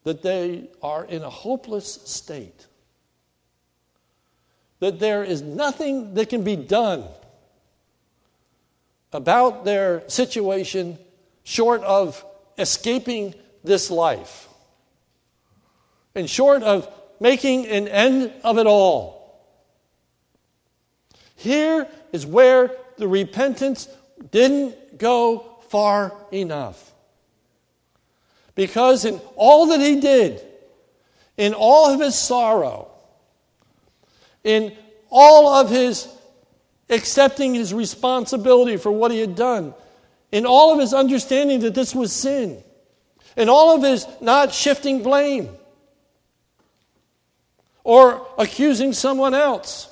that 0.08 0.22
they 0.22 0.66
are 0.82 1.04
in 1.04 1.22
a 1.22 1.28
hopeless 1.28 2.00
state, 2.06 2.64
that 4.80 4.98
there 4.98 5.22
is 5.22 5.42
nothing 5.42 6.14
that 6.14 6.30
can 6.30 6.42
be 6.42 6.56
done 6.56 7.04
about 9.12 9.66
their 9.66 10.02
situation 10.08 10.98
short 11.44 11.82
of 11.82 12.24
escaping 12.56 13.34
this 13.62 13.90
life 13.90 14.48
and 16.14 16.30
short 16.30 16.62
of 16.62 16.90
making 17.20 17.66
an 17.66 17.86
end 17.86 18.32
of 18.44 18.56
it 18.56 18.66
all. 18.66 19.44
Here 21.36 21.86
is 22.14 22.24
where 22.24 22.70
the 22.96 23.08
repentance 23.08 23.90
didn't 24.30 24.96
go 24.96 25.58
far 25.68 26.14
enough. 26.32 26.87
Because 28.58 29.04
in 29.04 29.20
all 29.36 29.66
that 29.66 29.78
he 29.78 30.00
did, 30.00 30.44
in 31.36 31.54
all 31.54 31.94
of 31.94 32.00
his 32.00 32.16
sorrow, 32.16 32.88
in 34.42 34.76
all 35.10 35.48
of 35.48 35.70
his 35.70 36.08
accepting 36.90 37.54
his 37.54 37.72
responsibility 37.72 38.76
for 38.76 38.90
what 38.90 39.12
he 39.12 39.20
had 39.20 39.36
done, 39.36 39.74
in 40.32 40.44
all 40.44 40.72
of 40.72 40.80
his 40.80 40.92
understanding 40.92 41.60
that 41.60 41.76
this 41.76 41.94
was 41.94 42.12
sin, 42.12 42.60
in 43.36 43.48
all 43.48 43.76
of 43.76 43.84
his 43.84 44.04
not 44.20 44.52
shifting 44.52 45.04
blame 45.04 45.50
or 47.84 48.26
accusing 48.38 48.92
someone 48.92 49.34
else, 49.34 49.88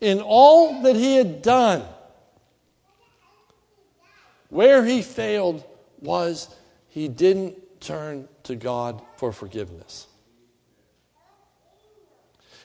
in 0.00 0.20
all 0.20 0.82
that 0.82 0.96
he 0.96 1.14
had 1.14 1.40
done, 1.40 1.84
where 4.48 4.84
he 4.84 5.02
failed 5.02 5.64
was 6.00 6.54
he 6.88 7.08
didn't 7.08 7.80
turn 7.80 8.28
to 8.44 8.56
God 8.56 9.00
for 9.16 9.32
forgiveness. 9.32 10.06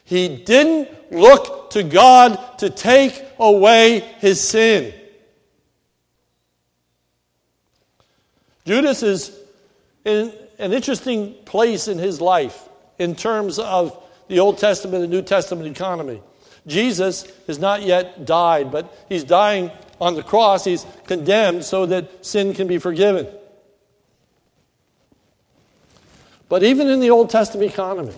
He 0.04 0.36
didn't 0.36 1.12
look 1.12 1.70
to 1.70 1.82
God 1.82 2.58
to 2.58 2.70
take 2.70 3.24
away 3.38 4.00
his 4.18 4.40
sin. 4.40 4.94
Judas 8.64 9.02
is 9.02 9.36
in 10.04 10.32
an 10.58 10.72
interesting 10.72 11.34
place 11.44 11.88
in 11.88 11.98
his 11.98 12.20
life 12.20 12.68
in 12.98 13.14
terms 13.14 13.58
of 13.58 14.00
the 14.28 14.38
Old 14.38 14.58
Testament 14.58 15.02
and 15.02 15.12
New 15.12 15.22
Testament 15.22 15.68
economy. 15.68 16.22
Jesus 16.66 17.26
has 17.46 17.58
not 17.58 17.82
yet 17.82 18.24
died, 18.24 18.72
but 18.72 18.92
he's 19.08 19.24
dying 19.24 19.70
on 20.00 20.14
the 20.14 20.22
cross. 20.22 20.64
He's 20.64 20.86
condemned 21.06 21.64
so 21.64 21.86
that 21.86 22.24
sin 22.24 22.54
can 22.54 22.66
be 22.66 22.78
forgiven. 22.78 23.26
But 26.48 26.62
even 26.62 26.88
in 26.88 27.00
the 27.00 27.10
Old 27.10 27.30
Testament 27.30 27.70
economy, 27.70 28.14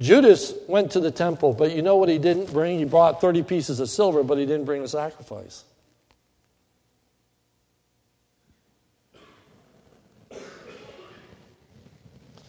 Judas 0.00 0.52
went 0.68 0.92
to 0.92 1.00
the 1.00 1.10
temple, 1.10 1.54
but 1.54 1.74
you 1.74 1.80
know 1.80 1.96
what 1.96 2.08
he 2.08 2.18
didn't 2.18 2.52
bring? 2.52 2.78
He 2.78 2.84
brought 2.84 3.20
30 3.20 3.42
pieces 3.44 3.80
of 3.80 3.88
silver, 3.88 4.22
but 4.22 4.38
he 4.38 4.44
didn't 4.44 4.66
bring 4.66 4.82
a 4.82 4.88
sacrifice. 4.88 5.64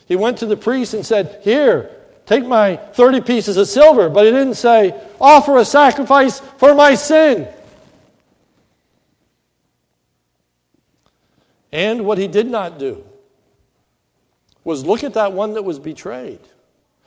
He 0.07 0.15
went 0.15 0.37
to 0.39 0.45
the 0.45 0.57
priest 0.57 0.93
and 0.93 1.05
said, 1.05 1.39
Here, 1.43 1.89
Take 2.25 2.45
my 2.45 2.77
30 2.77 3.21
pieces 3.21 3.57
of 3.57 3.67
silver, 3.67 4.09
but 4.09 4.25
he 4.25 4.31
didn't 4.31 4.55
say, 4.55 4.99
Offer 5.21 5.57
a 5.57 5.65
sacrifice 5.65 6.39
for 6.39 6.73
my 6.73 6.95
sin. 6.95 7.47
And 11.71 12.05
what 12.05 12.17
he 12.17 12.27
did 12.27 12.47
not 12.47 12.79
do 12.79 13.03
was 14.63 14.85
look 14.85 15.03
at 15.03 15.13
that 15.13 15.33
one 15.33 15.53
that 15.53 15.63
was 15.63 15.77
betrayed 15.77 16.39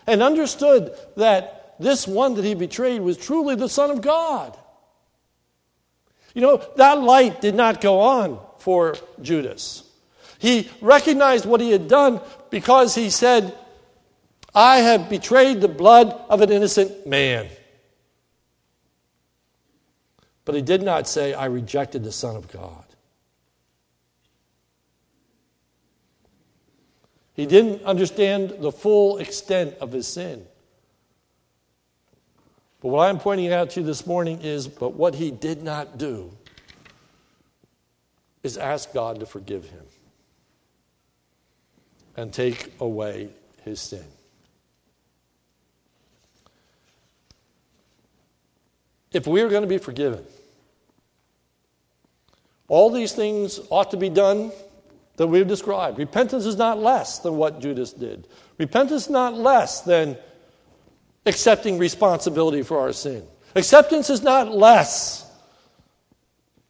and 0.06 0.22
understood 0.22 0.94
that 1.16 1.74
this 1.80 2.06
one 2.06 2.34
that 2.34 2.44
he 2.44 2.54
betrayed 2.54 3.00
was 3.00 3.16
truly 3.16 3.54
the 3.54 3.68
Son 3.68 3.90
of 3.90 4.00
God. 4.00 4.56
You 6.34 6.42
know, 6.42 6.62
that 6.76 7.00
light 7.00 7.40
did 7.40 7.54
not 7.54 7.80
go 7.80 8.00
on 8.00 8.38
for 8.58 8.96
Judas. 9.20 9.84
He 10.38 10.70
recognized 10.80 11.46
what 11.46 11.60
he 11.60 11.72
had 11.72 11.88
done 11.88 12.20
because 12.50 12.94
he 12.94 13.10
said, 13.10 13.56
I 14.58 14.78
have 14.78 15.08
betrayed 15.08 15.60
the 15.60 15.68
blood 15.68 16.20
of 16.28 16.40
an 16.40 16.50
innocent 16.50 17.06
man. 17.06 17.46
But 20.44 20.56
he 20.56 20.62
did 20.62 20.82
not 20.82 21.06
say, 21.06 21.32
I 21.32 21.44
rejected 21.44 22.02
the 22.02 22.10
Son 22.10 22.34
of 22.34 22.50
God. 22.50 22.84
He 27.34 27.46
didn't 27.46 27.84
understand 27.84 28.56
the 28.58 28.72
full 28.72 29.18
extent 29.18 29.76
of 29.80 29.92
his 29.92 30.08
sin. 30.08 30.44
But 32.80 32.88
what 32.88 33.08
I'm 33.08 33.20
pointing 33.20 33.52
out 33.52 33.70
to 33.70 33.80
you 33.80 33.86
this 33.86 34.08
morning 34.08 34.40
is, 34.42 34.66
but 34.66 34.94
what 34.94 35.14
he 35.14 35.30
did 35.30 35.62
not 35.62 35.98
do 35.98 36.32
is 38.42 38.58
ask 38.58 38.92
God 38.92 39.20
to 39.20 39.26
forgive 39.26 39.70
him 39.70 39.86
and 42.16 42.32
take 42.32 42.72
away 42.80 43.28
his 43.62 43.80
sin. 43.80 44.17
If 49.12 49.26
we 49.26 49.40
are 49.42 49.48
going 49.48 49.62
to 49.62 49.68
be 49.68 49.78
forgiven, 49.78 50.24
all 52.68 52.90
these 52.90 53.12
things 53.12 53.60
ought 53.70 53.90
to 53.92 53.96
be 53.96 54.10
done 54.10 54.52
that 55.16 55.26
we've 55.26 55.48
described. 55.48 55.98
Repentance 55.98 56.44
is 56.44 56.56
not 56.56 56.78
less 56.78 57.18
than 57.20 57.36
what 57.36 57.60
Judas 57.60 57.92
did. 57.92 58.28
Repentance 58.58 59.04
is 59.04 59.10
not 59.10 59.34
less 59.34 59.80
than 59.80 60.16
accepting 61.26 61.78
responsibility 61.78 62.62
for 62.62 62.78
our 62.78 62.92
sin. 62.92 63.24
Acceptance 63.56 64.10
is 64.10 64.22
not 64.22 64.54
less 64.54 65.24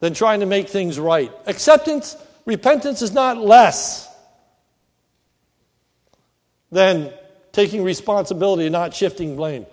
than 0.00 0.14
trying 0.14 0.40
to 0.40 0.46
make 0.46 0.68
things 0.68 0.98
right. 0.98 1.32
Acceptance, 1.46 2.16
repentance 2.46 3.02
is 3.02 3.12
not 3.12 3.36
less 3.36 4.08
than 6.70 7.12
taking 7.52 7.82
responsibility 7.82 8.66
and 8.66 8.72
not 8.72 8.94
shifting 8.94 9.36
blame. 9.36 9.66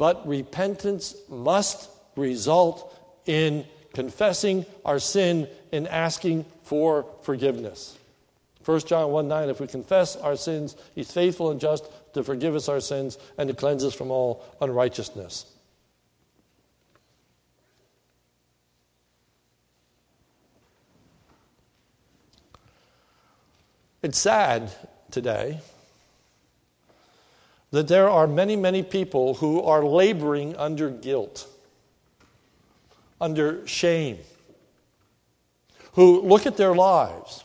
But 0.00 0.26
repentance 0.26 1.14
must 1.28 1.90
result 2.16 2.90
in 3.26 3.66
confessing 3.92 4.64
our 4.82 4.98
sin 4.98 5.46
and 5.72 5.86
asking 5.86 6.46
for 6.62 7.04
forgiveness. 7.20 7.98
1 8.64 8.80
John 8.86 9.10
1 9.10 9.28
9, 9.28 9.50
if 9.50 9.60
we 9.60 9.66
confess 9.66 10.16
our 10.16 10.36
sins, 10.36 10.74
he's 10.94 11.12
faithful 11.12 11.50
and 11.50 11.60
just 11.60 11.84
to 12.14 12.24
forgive 12.24 12.54
us 12.54 12.66
our 12.66 12.80
sins 12.80 13.18
and 13.36 13.46
to 13.50 13.54
cleanse 13.54 13.84
us 13.84 13.92
from 13.92 14.10
all 14.10 14.42
unrighteousness. 14.62 15.44
It's 24.00 24.18
sad 24.18 24.72
today 25.10 25.60
that 27.70 27.88
there 27.88 28.08
are 28.08 28.26
many, 28.26 28.56
many 28.56 28.82
people 28.82 29.34
who 29.34 29.62
are 29.62 29.84
laboring 29.84 30.56
under 30.56 30.90
guilt, 30.90 31.46
under 33.20 33.66
shame, 33.66 34.18
who 35.92 36.20
look 36.22 36.46
at 36.46 36.56
their 36.56 36.74
lives 36.74 37.44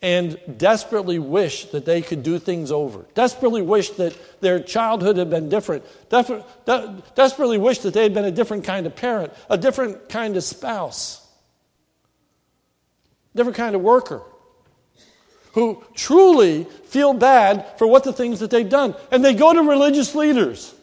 and 0.00 0.38
desperately 0.56 1.18
wish 1.18 1.64
that 1.66 1.84
they 1.84 2.00
could 2.02 2.22
do 2.22 2.38
things 2.38 2.70
over, 2.70 3.04
desperately 3.14 3.62
wish 3.62 3.90
that 3.90 4.16
their 4.40 4.60
childhood 4.60 5.16
had 5.16 5.28
been 5.28 5.48
different, 5.48 5.84
de- 6.10 7.02
desperately 7.14 7.58
wish 7.58 7.78
that 7.80 7.94
they 7.94 8.02
had 8.02 8.14
been 8.14 8.24
a 8.24 8.30
different 8.30 8.64
kind 8.64 8.86
of 8.86 8.94
parent, 8.94 9.32
a 9.50 9.58
different 9.58 10.08
kind 10.08 10.36
of 10.36 10.44
spouse, 10.44 11.26
different 13.34 13.56
kind 13.56 13.74
of 13.74 13.80
worker 13.80 14.22
who 15.58 15.82
truly 15.94 16.64
feel 16.64 17.12
bad 17.12 17.66
for 17.76 17.86
what 17.86 18.04
the 18.04 18.12
things 18.12 18.40
that 18.40 18.50
they've 18.50 18.68
done. 18.68 18.94
And 19.10 19.24
they 19.24 19.34
go 19.34 19.52
to 19.52 19.60
religious 19.62 20.14
leaders 20.14 20.74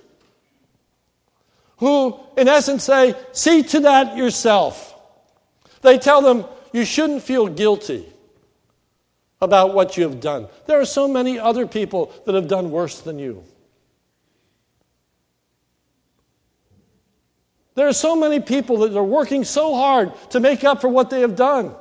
who, 1.78 2.20
in 2.38 2.48
essence, 2.48 2.84
say, 2.84 3.16
See 3.32 3.64
to 3.64 3.82
that 3.82 4.18
yourself. 4.18 4.94
They 5.82 5.98
tell 5.98 6.22
them, 6.22 6.46
You 6.74 6.86
shouldn't 6.86 7.24
feel 7.24 7.48
guilty 7.48 8.06
about 9.42 9.74
what 9.74 9.98
you 9.98 10.04
have 10.04 10.20
done. 10.20 10.48
There 10.68 10.80
are 10.80 10.86
so 10.86 11.08
many 11.08 11.40
other 11.40 11.68
people 11.68 12.12
that 12.26 12.36
have 12.36 12.48
done 12.48 12.72
worse 12.72 13.02
than 13.02 13.20
you. 13.20 13.44
There 17.76 17.88
are 17.88 17.94
so 17.94 18.16
many 18.16 18.40
people 18.40 18.78
that 18.78 18.96
are 18.96 19.04
working 19.04 19.44
so 19.44 19.76
hard 19.76 20.14
to 20.32 20.40
make 20.40 20.64
up 20.64 20.80
for 20.80 20.88
what 20.88 21.10
they 21.10 21.22
have 21.22 21.36
done. 21.36 21.76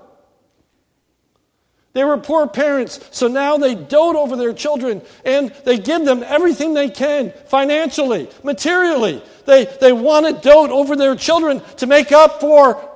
They 1.95 2.03
were 2.03 2.19
poor 2.19 2.49
parents, 2.49 2.99
so 3.13 3.29
now 3.29 3.57
they 3.57 3.77
dote 3.77 4.17
over 4.17 4.35
their 4.37 4.53
children 4.53 5.01
and 5.25 5.51
they 5.65 5.79
give 5.79 6.05
them 6.05 6.25
everything 6.25 6.75
they 6.75 6.91
can 6.91 7.33
financially, 7.47 8.29
materially. 8.43 9.23
They, 9.47 9.65
they 9.81 9.93
want 9.93 10.27
to 10.27 10.33
dote 10.33 10.71
over 10.71 10.97
their 10.97 11.15
children 11.15 11.63
to 11.77 11.87
make 11.87 12.11
up 12.11 12.41
for 12.41 12.91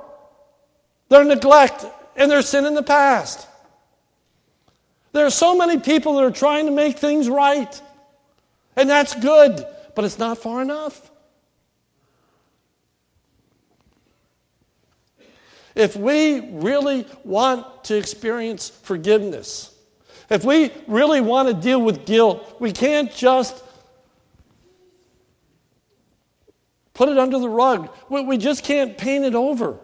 their 1.08 1.24
neglect 1.24 1.86
and 2.16 2.28
their 2.28 2.42
sin 2.42 2.66
in 2.66 2.74
the 2.74 2.82
past. 2.82 3.46
There 5.12 5.24
are 5.24 5.30
so 5.30 5.56
many 5.56 5.78
people 5.78 6.16
that 6.16 6.24
are 6.24 6.30
trying 6.32 6.66
to 6.66 6.72
make 6.72 6.98
things 6.98 7.28
right, 7.28 7.80
and 8.74 8.90
that's 8.90 9.14
good, 9.14 9.64
but 9.94 10.04
it's 10.04 10.18
not 10.18 10.38
far 10.38 10.60
enough. 10.60 11.07
If 15.78 15.94
we 15.94 16.40
really 16.40 17.06
want 17.22 17.84
to 17.84 17.96
experience 17.96 18.68
forgiveness, 18.68 19.72
if 20.28 20.44
we 20.44 20.72
really 20.88 21.20
want 21.20 21.46
to 21.46 21.54
deal 21.54 21.80
with 21.80 22.04
guilt, 22.04 22.56
we 22.58 22.72
can't 22.72 23.14
just 23.14 23.62
put 26.94 27.08
it 27.08 27.16
under 27.16 27.38
the 27.38 27.48
rug. 27.48 27.90
We 28.10 28.38
just 28.38 28.64
can't 28.64 28.98
paint 28.98 29.24
it 29.24 29.36
over. 29.36 29.78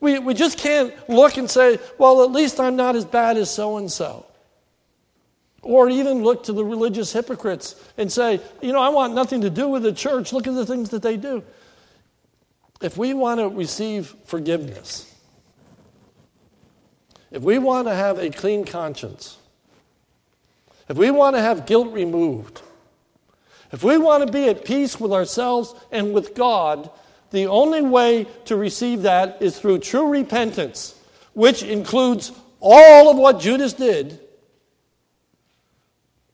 We, 0.00 0.18
we 0.18 0.34
just 0.34 0.58
can't 0.58 0.92
look 1.08 1.38
and 1.38 1.50
say, 1.50 1.78
well, 1.96 2.22
at 2.22 2.30
least 2.30 2.60
I'm 2.60 2.76
not 2.76 2.94
as 2.94 3.06
bad 3.06 3.38
as 3.38 3.50
so 3.50 3.78
and 3.78 3.90
so. 3.90 4.26
Or 5.62 5.88
even 5.88 6.22
look 6.22 6.44
to 6.44 6.52
the 6.52 6.64
religious 6.64 7.10
hypocrites 7.10 7.74
and 7.96 8.12
say, 8.12 8.38
you 8.60 8.74
know, 8.74 8.80
I 8.80 8.90
want 8.90 9.14
nothing 9.14 9.40
to 9.40 9.50
do 9.50 9.66
with 9.66 9.82
the 9.82 9.94
church. 9.94 10.34
Look 10.34 10.46
at 10.46 10.54
the 10.54 10.66
things 10.66 10.90
that 10.90 11.00
they 11.00 11.16
do. 11.16 11.42
If 12.80 12.96
we 12.96 13.12
want 13.12 13.40
to 13.40 13.48
receive 13.48 14.14
forgiveness, 14.24 15.06
if 17.30 17.42
we 17.42 17.58
want 17.58 17.88
to 17.88 17.94
have 17.94 18.18
a 18.18 18.30
clean 18.30 18.64
conscience, 18.64 19.36
if 20.88 20.96
we 20.96 21.10
want 21.10 21.36
to 21.36 21.42
have 21.42 21.66
guilt 21.66 21.92
removed, 21.92 22.62
if 23.72 23.84
we 23.84 23.98
want 23.98 24.26
to 24.26 24.32
be 24.32 24.48
at 24.48 24.64
peace 24.64 24.98
with 24.98 25.12
ourselves 25.12 25.74
and 25.92 26.12
with 26.12 26.34
God, 26.34 26.90
the 27.30 27.46
only 27.46 27.82
way 27.82 28.26
to 28.46 28.56
receive 28.56 29.02
that 29.02 29.40
is 29.40 29.58
through 29.58 29.78
true 29.78 30.08
repentance, 30.08 30.98
which 31.34 31.62
includes 31.62 32.32
all 32.58 33.10
of 33.10 33.16
what 33.16 33.38
Judas 33.40 33.74
did, 33.74 34.18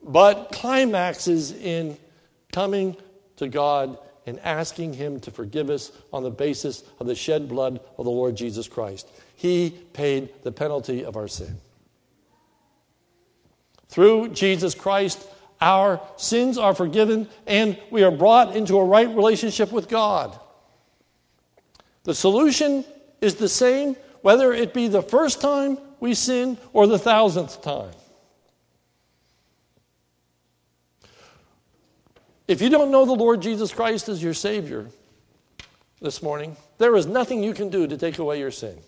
but 0.02 0.52
climaxes 0.52 1.52
in 1.52 1.98
coming 2.52 2.96
to 3.36 3.48
God 3.48 3.98
and 4.26 4.40
asking 4.40 4.92
Him 4.94 5.20
to 5.20 5.30
forgive 5.30 5.70
us 5.70 5.92
on 6.12 6.22
the 6.22 6.30
basis 6.30 6.82
of 6.98 7.06
the 7.06 7.14
shed 7.14 7.48
blood 7.48 7.80
of 7.96 8.04
the 8.04 8.10
Lord 8.10 8.36
Jesus 8.36 8.68
Christ. 8.68 9.08
He 9.36 9.70
paid 9.92 10.30
the 10.42 10.52
penalty 10.52 11.04
of 11.04 11.16
our 11.16 11.28
sin. 11.28 11.56
Through 13.88 14.30
Jesus 14.30 14.74
Christ, 14.74 15.26
our 15.60 16.00
sins 16.16 16.58
are 16.58 16.74
forgiven 16.74 17.28
and 17.46 17.78
we 17.90 18.02
are 18.02 18.10
brought 18.10 18.56
into 18.56 18.76
a 18.76 18.84
right 18.84 19.08
relationship 19.08 19.72
with 19.72 19.88
God. 19.88 20.38
The 22.04 22.14
solution 22.14 22.84
is 23.20 23.36
the 23.36 23.48
same 23.48 23.96
whether 24.22 24.52
it 24.52 24.74
be 24.74 24.88
the 24.88 25.02
first 25.02 25.40
time 25.40 25.78
we 26.00 26.14
sin 26.14 26.58
or 26.72 26.86
the 26.86 26.98
thousandth 26.98 27.62
time. 27.62 27.92
If 32.48 32.62
you 32.62 32.68
don't 32.68 32.90
know 32.90 33.04
the 33.04 33.12
Lord 33.12 33.42
Jesus 33.42 33.72
Christ 33.72 34.08
as 34.08 34.22
your 34.22 34.34
Savior 34.34 34.86
this 36.00 36.22
morning, 36.22 36.56
there 36.78 36.94
is 36.94 37.06
nothing 37.06 37.42
you 37.42 37.54
can 37.54 37.70
do 37.70 37.86
to 37.86 37.96
take 37.96 38.18
away 38.18 38.38
your 38.38 38.50
sin. 38.50 38.78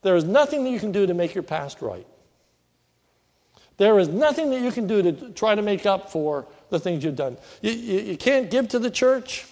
There 0.00 0.16
is 0.16 0.24
nothing 0.24 0.64
that 0.64 0.70
you 0.70 0.80
can 0.80 0.92
do 0.92 1.06
to 1.06 1.14
make 1.14 1.34
your 1.34 1.42
past 1.42 1.82
right. 1.82 2.06
There 3.76 3.98
is 3.98 4.08
nothing 4.08 4.50
that 4.50 4.60
you 4.60 4.70
can 4.70 4.86
do 4.86 5.02
to 5.02 5.30
try 5.30 5.54
to 5.54 5.62
make 5.62 5.86
up 5.86 6.10
for 6.10 6.46
the 6.70 6.78
things 6.78 7.04
you've 7.04 7.16
done. 7.16 7.36
You, 7.60 7.72
you, 7.72 8.00
you 8.00 8.16
can't 8.16 8.50
give 8.50 8.68
to 8.68 8.78
the 8.78 8.90
church. 8.90 9.46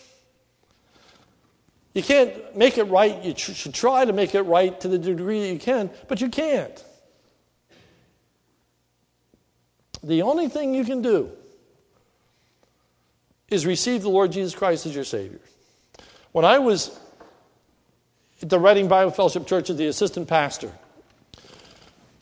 You 1.94 2.02
can't 2.02 2.56
make 2.56 2.78
it 2.78 2.84
right. 2.84 3.22
You 3.24 3.34
tr- 3.34 3.52
should 3.52 3.74
try 3.74 4.04
to 4.04 4.12
make 4.12 4.34
it 4.34 4.42
right 4.42 4.78
to 4.80 4.88
the 4.88 4.98
degree 4.98 5.40
that 5.40 5.52
you 5.52 5.58
can, 5.58 5.90
but 6.08 6.20
you 6.20 6.28
can't. 6.28 6.84
The 10.02 10.22
only 10.22 10.48
thing 10.48 10.74
you 10.74 10.84
can 10.84 11.02
do 11.02 11.30
is 13.50 13.66
receive 13.66 14.02
the 14.02 14.08
Lord 14.08 14.32
Jesus 14.32 14.54
Christ 14.54 14.86
as 14.86 14.94
your 14.94 15.04
Savior. 15.04 15.40
When 16.32 16.44
I 16.44 16.58
was 16.58 16.98
at 18.40 18.48
the 18.48 18.58
Reading 18.58 18.88
Bible 18.88 19.10
Fellowship 19.10 19.46
Church 19.46 19.68
as 19.68 19.76
the 19.76 19.86
assistant 19.86 20.28
pastor, 20.28 20.72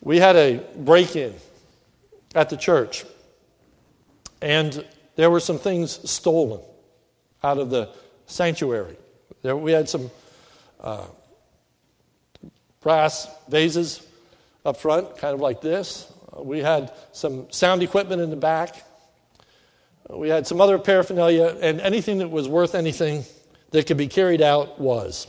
we 0.01 0.17
had 0.17 0.35
a 0.35 0.63
break 0.75 1.15
in 1.15 1.33
at 2.33 2.49
the 2.49 2.57
church, 2.57 3.05
and 4.41 4.83
there 5.15 5.29
were 5.29 5.39
some 5.39 5.59
things 5.59 6.09
stolen 6.09 6.61
out 7.43 7.57
of 7.57 7.69
the 7.69 7.89
sanctuary. 8.25 8.97
There, 9.41 9.55
we 9.55 9.71
had 9.71 9.87
some 9.87 10.09
uh, 10.81 11.05
brass 12.81 13.27
vases 13.47 14.05
up 14.65 14.77
front, 14.77 15.17
kind 15.17 15.33
of 15.33 15.41
like 15.41 15.61
this. 15.61 16.11
We 16.37 16.59
had 16.59 16.91
some 17.11 17.51
sound 17.51 17.83
equipment 17.83 18.21
in 18.21 18.29
the 18.29 18.35
back. 18.35 18.83
We 20.09 20.29
had 20.29 20.47
some 20.47 20.59
other 20.59 20.79
paraphernalia, 20.79 21.55
and 21.61 21.79
anything 21.79 22.17
that 22.17 22.29
was 22.29 22.47
worth 22.47 22.73
anything 22.73 23.25
that 23.71 23.85
could 23.85 23.97
be 23.97 24.07
carried 24.07 24.41
out 24.41 24.79
was. 24.79 25.27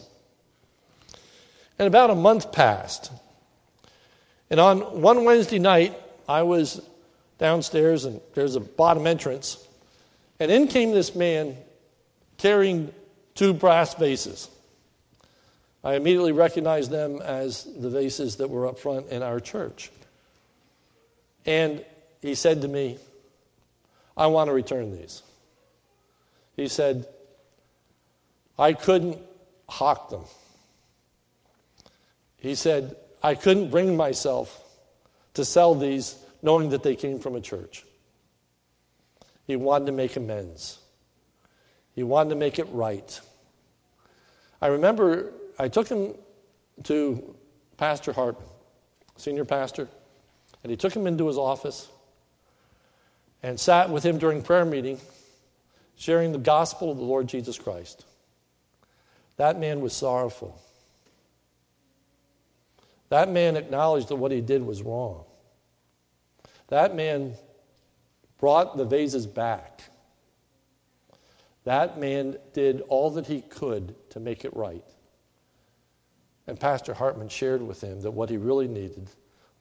And 1.79 1.87
about 1.87 2.11
a 2.11 2.15
month 2.15 2.51
passed. 2.51 3.13
And 4.49 4.59
on 4.59 5.03
one 5.03 5.25
Wednesday 5.25 5.59
night, 5.59 5.95
I 6.29 6.43
was 6.43 6.81
downstairs, 7.39 8.07
and 8.07 8.21
there's 8.35 8.57
a 8.57 8.61
bottom 8.61 9.07
entrance. 9.07 9.67
And 10.39 10.51
in 10.51 10.67
came 10.67 10.93
this 10.93 11.15
man 11.15 11.57
carrying 12.39 12.93
two 13.35 13.53
brass 13.53 13.95
vases. 13.95 14.49
I 15.85 15.95
immediately 15.95 16.33
recognized 16.33 16.91
them 16.91 17.21
as 17.23 17.65
the 17.65 17.91
vases 17.91 18.37
that 18.37 18.49
were 18.49 18.67
up 18.67 18.79
front 18.79 19.09
in 19.09 19.23
our 19.23 19.41
church. 19.41 19.91
And 21.47 21.85
he 22.21 22.35
said 22.35 22.63
to 22.63 22.69
me, 22.69 22.99
I 24.21 24.27
want 24.27 24.49
to 24.49 24.53
return 24.53 24.93
these. 24.93 25.23
He 26.55 26.69
said, 26.69 27.07
I 28.59 28.75
couldn't 28.75 29.19
hawk 29.67 30.11
them. 30.11 30.25
He 32.37 32.55
said, 32.55 32.97
I 33.23 33.35
couldn't 33.35 33.71
bring 33.71 33.97
myself 33.97 34.63
to 35.35 35.45
sell 35.45 35.75
these 35.75 36.23
knowing 36.43 36.69
that 36.69 36.83
they 36.83 36.97
came 36.97 37.19
from 37.19 37.35
a 37.35 37.41
church. 37.41 37.87
He 39.47 39.57
wanted 39.57 39.87
to 39.87 39.93
make 39.93 40.15
amends, 40.17 40.81
he 41.95 42.03
wanted 42.03 42.31
to 42.31 42.37
make 42.37 42.59
it 42.59 42.69
right. 42.73 43.19
I 44.61 44.67
remember 44.67 45.33
I 45.59 45.69
took 45.69 45.89
him 45.89 46.15
to 46.85 47.37
Pastor 47.79 48.13
Hart, 48.13 48.37
senior 49.17 49.47
pastor, 49.47 49.89
and 50.63 50.71
he 50.71 50.77
took 50.77 50.95
him 50.95 51.07
into 51.07 51.27
his 51.27 51.39
office 51.39 51.89
and 53.43 53.59
sat 53.59 53.91
with 53.91 54.05
him 54.05 54.19
during 54.19 54.43
prayer 54.43 54.65
meeting, 54.65 54.99
sharing 55.97 56.33
the 56.33 56.39
gospel 56.39 56.91
of 56.91 56.99
the 56.99 57.05
Lord 57.05 57.27
Jesus 57.27 57.59
Christ. 57.59 58.05
That 59.37 59.59
man 59.59 59.81
was 59.81 59.93
sorrowful. 59.93 60.61
That 63.09 63.31
man 63.31 63.57
acknowledged 63.57 64.09
that 64.09 64.17
what 64.17 64.33
he 64.33 64.41
did 64.41 64.65
was 64.65 64.83
wrong. 64.83 65.25
That 66.69 66.95
man 66.95 67.35
brought 68.39 68.77
the 68.77 68.85
vases 68.85 69.27
back. 69.27 69.83
That 71.65 71.99
man 71.99 72.37
did 72.53 72.83
all 72.83 73.11
that 73.11 73.27
he 73.27 73.43
could 73.43 73.95
to 74.11 74.21
make 74.21 74.45
it 74.45 74.55
right. 74.55 74.85
And 76.47 76.59
Pastor 76.59 76.95
Hartman 76.95 77.29
shared 77.29 77.63
with 77.63 77.83
him 77.83 78.01
that 78.03 78.13
what 78.13 78.31
he 78.31 78.37
really 78.37 78.69
needed 78.69 79.09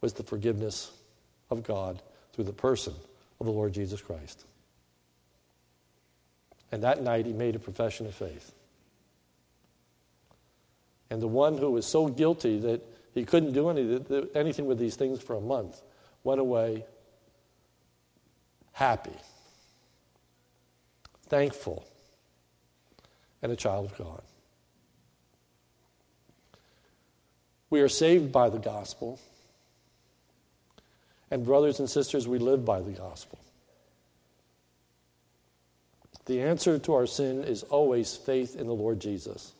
was 0.01 0.13
the 0.13 0.23
forgiveness 0.23 0.91
of 1.49 1.63
God 1.63 2.01
through 2.33 2.45
the 2.45 2.53
person 2.53 2.93
of 3.39 3.45
the 3.45 3.51
Lord 3.51 3.73
Jesus 3.73 4.01
Christ. 4.01 4.45
And 6.71 6.83
that 6.83 7.01
night 7.01 7.25
he 7.25 7.33
made 7.33 7.55
a 7.55 7.59
profession 7.59 8.05
of 8.05 8.13
faith. 8.13 8.51
And 11.09 11.21
the 11.21 11.27
one 11.27 11.57
who 11.57 11.71
was 11.71 11.85
so 11.85 12.07
guilty 12.07 12.59
that 12.59 12.85
he 13.13 13.25
couldn't 13.25 13.53
do 13.53 13.69
any, 13.69 13.99
anything 14.35 14.65
with 14.65 14.77
these 14.77 14.95
things 14.95 15.21
for 15.21 15.35
a 15.35 15.41
month 15.41 15.81
went 16.23 16.39
away 16.39 16.85
happy, 18.73 19.15
thankful, 21.27 21.85
and 23.41 23.51
a 23.51 23.55
child 23.55 23.91
of 23.91 23.97
God. 23.97 24.21
We 27.69 27.81
are 27.81 27.89
saved 27.89 28.31
by 28.31 28.49
the 28.49 28.57
gospel. 28.57 29.19
And, 31.31 31.45
brothers 31.45 31.79
and 31.79 31.89
sisters, 31.89 32.27
we 32.27 32.39
live 32.39 32.65
by 32.65 32.81
the 32.81 32.91
gospel. 32.91 33.39
The 36.25 36.41
answer 36.41 36.77
to 36.77 36.93
our 36.93 37.07
sin 37.07 37.43
is 37.43 37.63
always 37.63 38.15
faith 38.15 38.55
in 38.55 38.67
the 38.67 38.73
Lord 38.73 38.99
Jesus. 38.99 39.53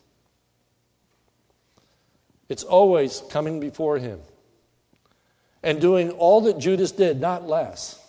It's 2.47 2.63
always 2.63 3.21
coming 3.29 3.59
before 3.59 3.97
Him 3.97 4.19
and 5.63 5.81
doing 5.81 6.11
all 6.11 6.41
that 6.41 6.57
Judas 6.57 6.91
did, 6.91 7.19
not 7.19 7.47
less, 7.47 8.03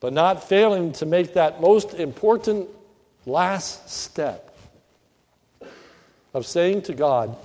but 0.00 0.12
not 0.12 0.48
failing 0.48 0.92
to 0.92 1.06
make 1.06 1.34
that 1.34 1.60
most 1.60 1.94
important 1.94 2.68
last 3.26 3.90
step 3.90 4.56
of 6.32 6.46
saying 6.46 6.82
to 6.82 6.94
God, 6.94 7.36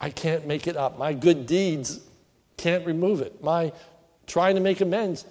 I 0.00 0.10
can't 0.10 0.46
make 0.46 0.66
it 0.66 0.76
up. 0.76 0.98
My 0.98 1.12
good 1.12 1.46
deeds 1.46 2.00
can't 2.62 2.86
remove 2.86 3.20
it. 3.20 3.42
My 3.42 3.72
trying 4.26 4.54
to 4.54 4.60
make 4.60 4.80
amends 4.80 5.26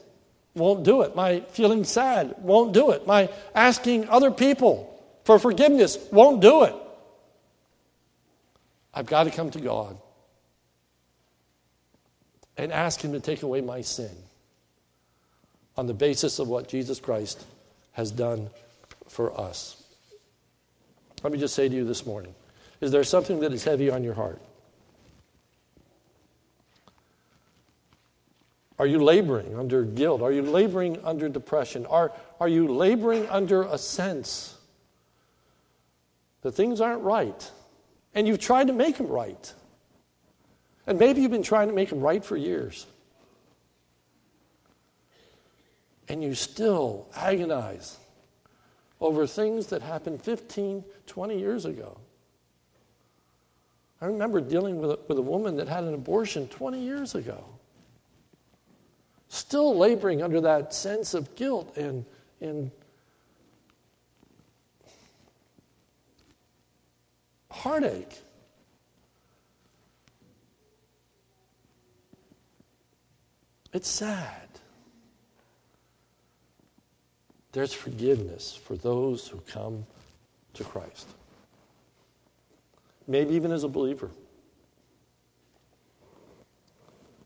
won't 0.54 0.84
do 0.84 1.02
it. 1.02 1.16
My 1.16 1.40
feeling 1.50 1.84
sad 1.86 2.36
won't 2.40 2.74
do 2.74 2.92
it. 2.92 3.08
My 3.08 3.30
asking 3.56 4.10
other 4.10 4.32
people 4.32 4.88
for 5.24 5.40
forgiveness 5.40 5.98
won't 6.12 6.42
do 6.42 6.64
it. 6.64 6.76
I've 8.94 9.06
got 9.06 9.24
to 9.24 9.32
come 9.32 9.50
to 9.52 9.62
God 9.62 9.98
and 12.58 12.72
ask 12.74 13.02
Him 13.02 13.14
to 13.14 13.22
take 13.22 13.44
away 13.44 13.62
my 13.62 13.82
sin 13.82 14.12
on 15.78 15.88
the 15.88 15.94
basis 15.94 16.40
of 16.40 16.50
what 16.50 16.68
Jesus 16.68 17.00
Christ 17.00 17.46
has 17.94 18.12
done 18.12 18.50
for 19.08 19.40
us. 19.40 19.82
Let 21.24 21.32
me 21.32 21.40
just 21.40 21.56
say 21.56 21.70
to 21.70 21.76
you 21.76 21.86
this 21.86 22.06
morning 22.06 22.36
is 22.82 22.92
there 22.92 23.04
something 23.04 23.40
that 23.42 23.54
is 23.54 23.64
heavy 23.64 23.90
on 23.90 24.04
your 24.04 24.16
heart? 24.16 24.42
Are 28.82 28.88
you 28.88 28.98
laboring 28.98 29.56
under 29.56 29.84
guilt? 29.84 30.24
Are 30.24 30.32
you 30.32 30.42
laboring 30.42 30.98
under 31.04 31.30
depression? 31.30 31.86
Are, 31.86 32.12
are 32.40 32.48
you 32.48 32.68
laboring 32.68 33.30
under 33.30 33.62
a 33.62 33.78
sense 33.78 34.58
that 36.42 36.54
things 36.54 36.82
aren't 36.82 37.04
right? 37.04 37.52
And 38.16 38.28
you've 38.28 38.40
tried 38.40 38.66
to 38.68 38.74
make 38.74 38.98
them 38.98 39.06
right. 39.06 39.54
And 40.88 40.98
maybe 40.98 41.22
you've 41.22 41.30
been 41.30 41.44
trying 41.44 41.68
to 41.68 41.76
make 41.76 41.92
them 41.92 42.00
right 42.00 42.26
for 42.26 42.36
years. 42.36 42.88
And 46.10 46.24
you 46.24 46.34
still 46.34 47.08
agonize 47.16 48.00
over 49.00 49.28
things 49.28 49.68
that 49.68 49.84
happened 49.84 50.24
15, 50.24 50.84
20 51.06 51.38
years 51.38 51.66
ago. 51.66 52.00
I 54.02 54.08
remember 54.08 54.42
dealing 54.42 54.80
with 54.80 54.90
a, 54.90 55.00
with 55.08 55.20
a 55.20 55.22
woman 55.22 55.58
that 55.58 55.68
had 55.68 55.84
an 55.84 55.94
abortion 55.94 56.48
20 56.48 56.82
years 56.82 57.14
ago 57.14 57.46
still 59.32 59.78
laboring 59.78 60.22
under 60.22 60.42
that 60.42 60.74
sense 60.74 61.14
of 61.14 61.36
guilt 61.36 61.78
and, 61.78 62.06
and 62.42 62.70
heartache. 67.50 68.20
It's 73.72 73.88
sad. 73.88 74.50
There's 77.54 77.72
forgiveness 77.72 78.60
for 78.62 78.76
those 78.76 79.30
who 79.30 79.40
come 79.48 79.86
to 80.56 80.64
Christ. 80.66 81.08
Maybe 83.08 83.34
even 83.36 83.54
as 83.54 83.64
a 83.64 83.70
believer. 83.70 84.10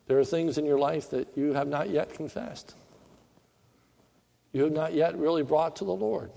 There 0.08 0.20
are 0.20 0.26
things 0.26 0.58
in 0.58 0.66
your 0.66 0.78
life 0.78 1.10
that 1.12 1.30
you 1.36 1.54
have 1.54 1.68
not 1.68 1.90
yet 1.90 2.14
confessed. 2.14 2.76
You 4.54 4.64
have 4.64 4.72
not 4.72 4.94
yet 4.94 5.18
really 5.18 5.44
brought 5.44 5.78
to 5.78 5.84
the 5.84 5.94
Lord. 5.94 6.32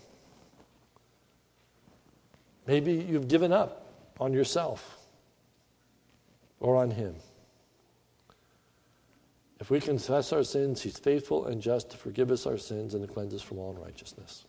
Maybe 2.66 2.92
you've 2.94 3.28
given 3.28 3.52
up 3.52 3.86
on 4.18 4.32
yourself 4.32 4.98
or 6.60 6.76
on 6.76 6.90
Him. 6.90 7.14
If 9.60 9.70
we 9.70 9.80
confess 9.80 10.32
our 10.32 10.44
sins, 10.44 10.82
He's 10.82 10.98
faithful 10.98 11.46
and 11.46 11.60
just 11.60 11.90
to 11.90 11.96
forgive 11.96 12.30
us 12.30 12.46
our 12.46 12.58
sins 12.58 12.94
and 12.94 13.06
to 13.06 13.12
cleanse 13.12 13.34
us 13.34 13.42
from 13.42 13.58
all 13.58 13.70
unrighteousness. 13.70 14.44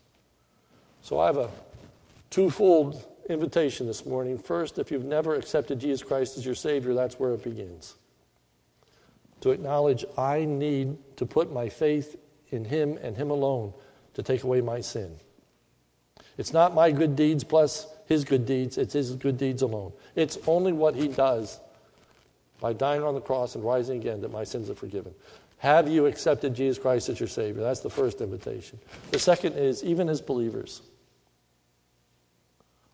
So 1.01 1.19
I 1.19 1.27
have 1.27 1.37
a 1.37 1.49
twofold 2.29 3.05
invitation 3.29 3.85
this 3.87 4.05
morning. 4.05 4.37
First, 4.37 4.79
if 4.79 4.91
you've 4.91 5.05
never 5.05 5.35
accepted 5.35 5.79
Jesus 5.79 6.03
Christ 6.03 6.37
as 6.37 6.45
your 6.45 6.55
Savior, 6.55 6.93
that's 6.93 7.19
where 7.19 7.33
it 7.33 7.43
begins 7.43 7.95
to 9.41 9.51
acknowledge 9.51 10.05
I 10.17 10.45
need 10.45 10.97
to 11.17 11.25
put 11.25 11.51
my 11.51 11.69
faith 11.69 12.17
in 12.49 12.65
Him 12.65 12.97
and 13.01 13.15
Him 13.15 13.29
alone 13.29 13.73
to 14.13 14.23
take 14.23 14.43
away 14.43 14.61
my 14.61 14.81
sin. 14.81 15.15
It's 16.37 16.53
not 16.53 16.73
my 16.73 16.91
good 16.91 17.15
deeds 17.15 17.43
plus 17.43 17.87
His 18.05 18.23
good 18.23 18.45
deeds, 18.45 18.77
it's 18.77 18.93
His 18.93 19.15
good 19.15 19.37
deeds 19.37 19.61
alone. 19.61 19.93
It's 20.15 20.37
only 20.47 20.73
what 20.73 20.95
He 20.95 21.07
does 21.07 21.59
by 22.59 22.73
dying 22.73 23.03
on 23.03 23.13
the 23.13 23.21
cross 23.21 23.55
and 23.55 23.63
rising 23.63 23.99
again 23.99 24.21
that 24.21 24.31
my 24.31 24.43
sins 24.43 24.69
are 24.69 24.75
forgiven. 24.75 25.13
Have 25.59 25.89
you 25.89 26.05
accepted 26.05 26.55
Jesus 26.55 26.81
Christ 26.81 27.09
as 27.09 27.19
your 27.19 27.27
Savior? 27.27 27.61
That's 27.61 27.81
the 27.81 27.89
first 27.89 28.21
invitation. 28.21 28.79
The 29.11 29.19
second 29.19 29.53
is, 29.53 29.83
even 29.83 30.07
as 30.07 30.21
believers, 30.21 30.81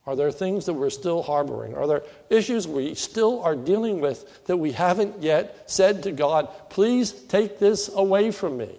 are 0.08 0.16
there 0.16 0.32
things 0.32 0.68
that 0.68 0.74
we're 0.74 0.92
still 0.92 1.24
harboring? 1.24 1.76
Are 1.76 1.88
there 1.88 2.04
issues 2.30 2.68
we 2.68 2.94
still 2.94 3.42
are 3.42 3.56
dealing 3.56 4.02
with 4.02 4.46
that 4.46 4.58
we 4.58 4.72
haven't 4.72 5.24
yet 5.24 5.70
said 5.70 6.04
to 6.04 6.12
God, 6.12 6.48
please 6.70 7.12
take 7.12 7.58
this 7.58 7.90
away 7.90 8.30
from 8.30 8.58
me? 8.58 8.70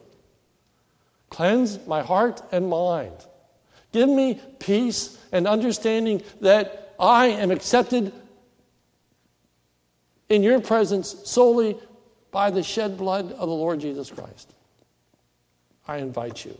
Cleanse 1.28 1.84
my 1.86 2.02
heart 2.02 2.42
and 2.52 2.68
mind. 2.68 3.16
Give 3.90 4.08
me 4.08 4.40
peace 4.60 5.18
and 5.32 5.48
understanding 5.48 6.22
that 6.42 6.94
I 7.00 7.26
am 7.26 7.50
accepted 7.50 8.12
in 10.28 10.44
your 10.44 10.60
presence 10.60 11.16
solely 11.24 11.76
by 12.30 12.50
the 12.50 12.62
shed 12.62 12.96
blood 12.96 13.32
of 13.32 13.48
the 13.48 13.54
Lord 13.54 13.80
Jesus 13.80 14.10
Christ. 14.10 14.52
I 15.88 15.98
invite 15.98 16.44
you. 16.44 16.56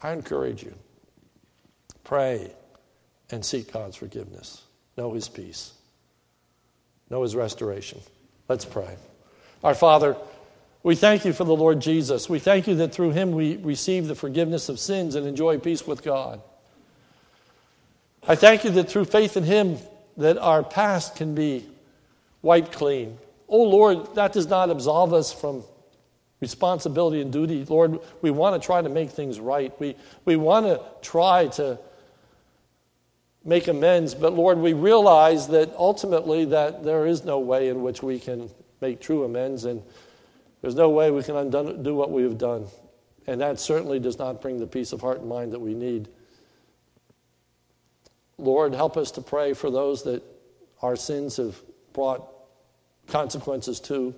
I 0.00 0.12
encourage 0.12 0.62
you. 0.64 0.74
Pray 2.02 2.52
and 3.30 3.44
seek 3.44 3.72
God's 3.72 3.96
forgiveness. 3.96 4.62
Know 4.96 5.12
His 5.12 5.28
peace. 5.28 5.72
Know 7.10 7.22
His 7.22 7.34
restoration. 7.34 8.00
Let's 8.48 8.64
pray. 8.64 8.96
Our 9.64 9.74
Father, 9.74 10.16
we 10.82 10.94
thank 10.94 11.24
you 11.24 11.32
for 11.32 11.44
the 11.44 11.56
Lord 11.56 11.80
Jesus. 11.80 12.28
We 12.28 12.38
thank 12.38 12.68
you 12.68 12.76
that 12.76 12.92
through 12.92 13.10
Him 13.10 13.32
we 13.32 13.56
receive 13.56 14.06
the 14.06 14.14
forgiveness 14.14 14.68
of 14.68 14.78
sins 14.78 15.14
and 15.14 15.26
enjoy 15.26 15.58
peace 15.58 15.86
with 15.86 16.02
God. 16.02 16.40
I 18.28 18.34
thank 18.34 18.64
you 18.64 18.70
that 18.70 18.88
through 18.88 19.06
faith 19.06 19.36
in 19.36 19.44
Him 19.44 19.78
that 20.16 20.38
our 20.38 20.62
past 20.62 21.16
can 21.16 21.34
be 21.34 21.66
wiped 22.42 22.72
clean. 22.72 23.18
Oh 23.48 23.62
Lord, 23.62 24.14
that 24.14 24.32
does 24.32 24.46
not 24.46 24.70
absolve 24.70 25.12
us 25.12 25.32
from 25.32 25.62
responsibility 26.40 27.20
and 27.20 27.32
duty. 27.32 27.64
Lord, 27.64 27.98
we 28.22 28.30
want 28.30 28.60
to 28.60 28.64
try 28.64 28.82
to 28.82 28.88
make 28.88 29.10
things 29.10 29.40
right. 29.40 29.72
We, 29.80 29.96
we 30.24 30.36
want 30.36 30.66
to 30.66 30.80
try 31.02 31.48
to 31.48 31.78
make 33.46 33.68
amends, 33.68 34.14
but 34.14 34.32
Lord, 34.32 34.58
we 34.58 34.72
realize 34.72 35.46
that 35.48 35.72
ultimately 35.76 36.44
that 36.46 36.82
there 36.82 37.06
is 37.06 37.24
no 37.24 37.38
way 37.38 37.68
in 37.68 37.80
which 37.82 38.02
we 38.02 38.18
can 38.18 38.50
make 38.80 39.00
true 39.00 39.24
amends 39.24 39.64
and 39.64 39.82
there's 40.60 40.74
no 40.74 40.90
way 40.90 41.10
we 41.12 41.22
can 41.22 41.36
undo 41.36 41.94
what 41.94 42.10
we 42.10 42.24
have 42.24 42.38
done. 42.38 42.66
And 43.28 43.40
that 43.40 43.60
certainly 43.60 44.00
does 44.00 44.18
not 44.18 44.42
bring 44.42 44.58
the 44.58 44.66
peace 44.66 44.92
of 44.92 45.00
heart 45.00 45.20
and 45.20 45.28
mind 45.28 45.52
that 45.52 45.60
we 45.60 45.74
need. 45.74 46.08
Lord, 48.36 48.74
help 48.74 48.96
us 48.96 49.12
to 49.12 49.20
pray 49.20 49.52
for 49.54 49.70
those 49.70 50.02
that 50.02 50.22
our 50.82 50.96
sins 50.96 51.36
have 51.36 51.56
brought 51.92 52.28
consequences 53.06 53.80
to. 53.80 54.14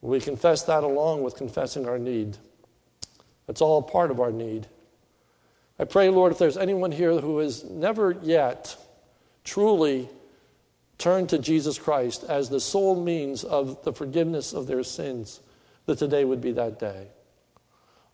We 0.00 0.20
confess 0.20 0.62
that 0.64 0.82
along 0.82 1.22
with 1.22 1.36
confessing 1.36 1.88
our 1.88 1.98
need. 1.98 2.36
It's 3.48 3.60
all 3.60 3.80
part 3.80 4.10
of 4.10 4.20
our 4.20 4.32
need. 4.32 4.66
I 5.82 5.84
pray, 5.84 6.10
Lord, 6.10 6.30
if 6.30 6.38
there's 6.38 6.56
anyone 6.56 6.92
here 6.92 7.18
who 7.18 7.38
has 7.38 7.64
never 7.64 8.16
yet 8.22 8.76
truly 9.42 10.08
turned 10.96 11.30
to 11.30 11.40
Jesus 11.40 11.76
Christ 11.76 12.22
as 12.22 12.48
the 12.48 12.60
sole 12.60 12.94
means 12.94 13.42
of 13.42 13.82
the 13.82 13.92
forgiveness 13.92 14.52
of 14.52 14.68
their 14.68 14.84
sins, 14.84 15.40
that 15.86 15.98
today 15.98 16.24
would 16.24 16.40
be 16.40 16.52
that 16.52 16.78
day. 16.78 17.08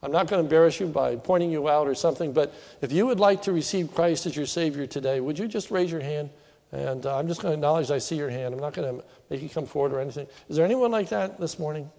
I'm 0.03 0.11
not 0.11 0.29
going 0.29 0.41
to 0.41 0.45
embarrass 0.45 0.81
you 0.81 0.87
by 0.87 1.17
pointing 1.17 1.51
you 1.51 1.69
out 1.69 1.87
or 1.87 1.95
something, 1.95 2.33
but 2.33 2.55
if 2.81 2.91
you 2.91 3.05
would 3.05 3.21
like 3.21 3.43
to 3.43 3.53
receive 3.53 3.95
Christ 3.95 4.25
as 4.25 4.35
your 4.35 4.47
Savior 4.47 4.87
today, 4.87 5.21
would 5.21 5.39
you 5.39 5.47
just 5.47 5.71
raise 5.71 5.93
your 5.93 6.01
hand? 6.01 6.31
And 6.73 7.05
uh, 7.05 7.19
I'm 7.19 7.29
just 7.29 7.43
going 7.43 7.53
to 7.53 7.57
acknowledge 7.57 7.91
I 7.91 7.99
see 7.99 8.17
your 8.17 8.31
hand. 8.31 8.55
I'm 8.55 8.61
not 8.61 8.73
going 8.73 8.97
to 8.97 9.05
make 9.29 9.43
you 9.43 9.51
come 9.51 9.67
forward 9.67 9.93
or 9.93 10.01
anything. 10.01 10.27
Is 10.49 10.57
there 10.57 10.65
anyone 10.65 10.91
like 10.91 11.11
that 11.11 11.39
this 11.39 11.59
morning? 11.59 11.91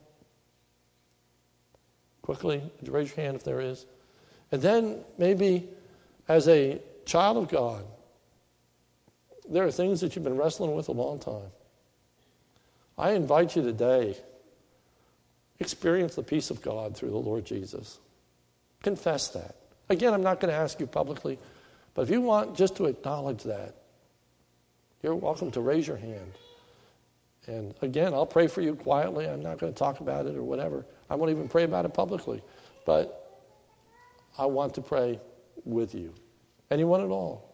Quickly, 2.23 2.63
raise 2.87 3.15
your 3.15 3.23
hand 3.23 3.35
if 3.35 3.43
there 3.43 3.61
is? 3.61 3.85
And 4.51 4.61
then 4.61 4.99
maybe 5.17 5.67
as 6.27 6.47
a 6.47 6.81
child 7.05 7.37
of 7.37 7.49
God, 7.49 7.83
there 9.49 9.65
are 9.65 9.71
things 9.71 10.01
that 10.01 10.15
you've 10.15 10.23
been 10.23 10.37
wrestling 10.37 10.75
with 10.75 10.89
a 10.89 10.91
long 10.91 11.19
time. 11.19 11.51
I 12.97 13.11
invite 13.11 13.55
you 13.55 13.61
today, 13.61 14.17
experience 15.59 16.15
the 16.15 16.23
peace 16.23 16.51
of 16.51 16.61
God 16.61 16.95
through 16.95 17.11
the 17.11 17.17
Lord 17.17 17.45
Jesus. 17.45 17.97
Confess 18.83 19.29
that. 19.29 19.55
Again, 19.89 20.13
I'm 20.13 20.21
not 20.21 20.39
going 20.39 20.51
to 20.53 20.59
ask 20.59 20.79
you 20.79 20.85
publicly, 20.85 21.39
but 21.95 22.03
if 22.03 22.09
you 22.09 22.21
want 22.21 22.55
just 22.55 22.75
to 22.77 22.85
acknowledge 22.85 23.43
that, 23.43 23.75
you're 25.01 25.15
welcome 25.15 25.49
to 25.51 25.61
raise 25.61 25.87
your 25.87 25.97
hand. 25.97 26.33
And 27.47 27.73
again, 27.81 28.13
I'll 28.13 28.25
pray 28.25 28.47
for 28.47 28.61
you 28.61 28.75
quietly. 28.75 29.27
I'm 29.27 29.41
not 29.41 29.57
going 29.57 29.73
to 29.73 29.79
talk 29.79 30.01
about 30.01 30.27
it 30.27 30.35
or 30.35 30.43
whatever. 30.43 30.85
I 31.09 31.15
won't 31.15 31.31
even 31.31 31.47
pray 31.47 31.63
about 31.63 31.85
it 31.85 31.93
publicly. 31.93 32.43
But 32.85 33.28
I 34.37 34.45
want 34.45 34.75
to 34.75 34.81
pray 34.81 35.19
with 35.65 35.93
you. 35.95 36.13
Anyone 36.71 37.01
at 37.01 37.09
all? 37.09 37.49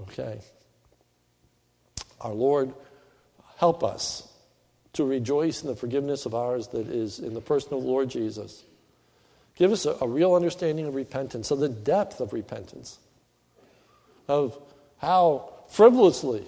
Okay. 0.00 0.40
Our 2.20 2.32
Lord, 2.32 2.72
help 3.56 3.84
us 3.84 4.28
to 4.94 5.04
rejoice 5.04 5.62
in 5.62 5.68
the 5.68 5.76
forgiveness 5.76 6.26
of 6.26 6.34
ours 6.34 6.68
that 6.68 6.88
is 6.88 7.18
in 7.18 7.34
the 7.34 7.40
person 7.40 7.74
of 7.74 7.82
the 7.82 7.88
Lord 7.88 8.08
Jesus. 8.08 8.64
Give 9.56 9.72
us 9.72 9.86
a, 9.86 9.96
a 10.00 10.08
real 10.08 10.34
understanding 10.34 10.86
of 10.86 10.94
repentance, 10.94 11.50
of 11.50 11.58
the 11.58 11.68
depth 11.68 12.20
of 12.20 12.32
repentance, 12.32 12.98
of 14.28 14.58
how 14.98 15.52
frivolously 15.68 16.44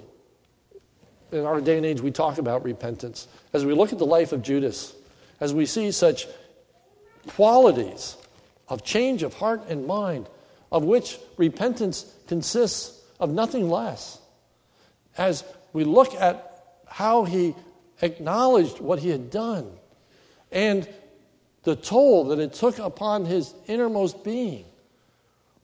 in 1.32 1.44
our 1.44 1.60
day 1.60 1.76
and 1.76 1.84
age 1.84 2.00
we 2.00 2.10
talk 2.10 2.38
about 2.38 2.64
repentance. 2.64 3.28
As 3.52 3.64
we 3.64 3.74
look 3.74 3.92
at 3.92 3.98
the 3.98 4.06
life 4.06 4.32
of 4.32 4.42
Judas, 4.42 4.94
as 5.40 5.52
we 5.52 5.66
see 5.66 5.90
such 5.90 6.26
qualities 7.28 8.16
of 8.68 8.84
change 8.84 9.22
of 9.22 9.34
heart 9.34 9.62
and 9.68 9.86
mind, 9.86 10.28
of 10.70 10.84
which 10.84 11.18
repentance 11.36 12.12
consists 12.26 13.00
of 13.18 13.30
nothing 13.30 13.70
less. 13.70 14.20
As 15.16 15.44
we 15.72 15.84
look 15.84 16.14
at 16.14 16.78
how 16.86 17.24
he 17.24 17.54
acknowledged 18.02 18.80
what 18.80 18.98
he 18.98 19.08
had 19.08 19.30
done 19.30 19.70
and 20.52 20.88
the 21.64 21.76
toll 21.76 22.24
that 22.26 22.38
it 22.38 22.52
took 22.52 22.78
upon 22.78 23.24
his 23.24 23.52
innermost 23.66 24.24
being, 24.24 24.64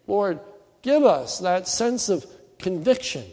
Lord, 0.06 0.40
give 0.82 1.04
us 1.04 1.38
that 1.38 1.68
sense 1.68 2.08
of 2.08 2.26
conviction. 2.58 3.24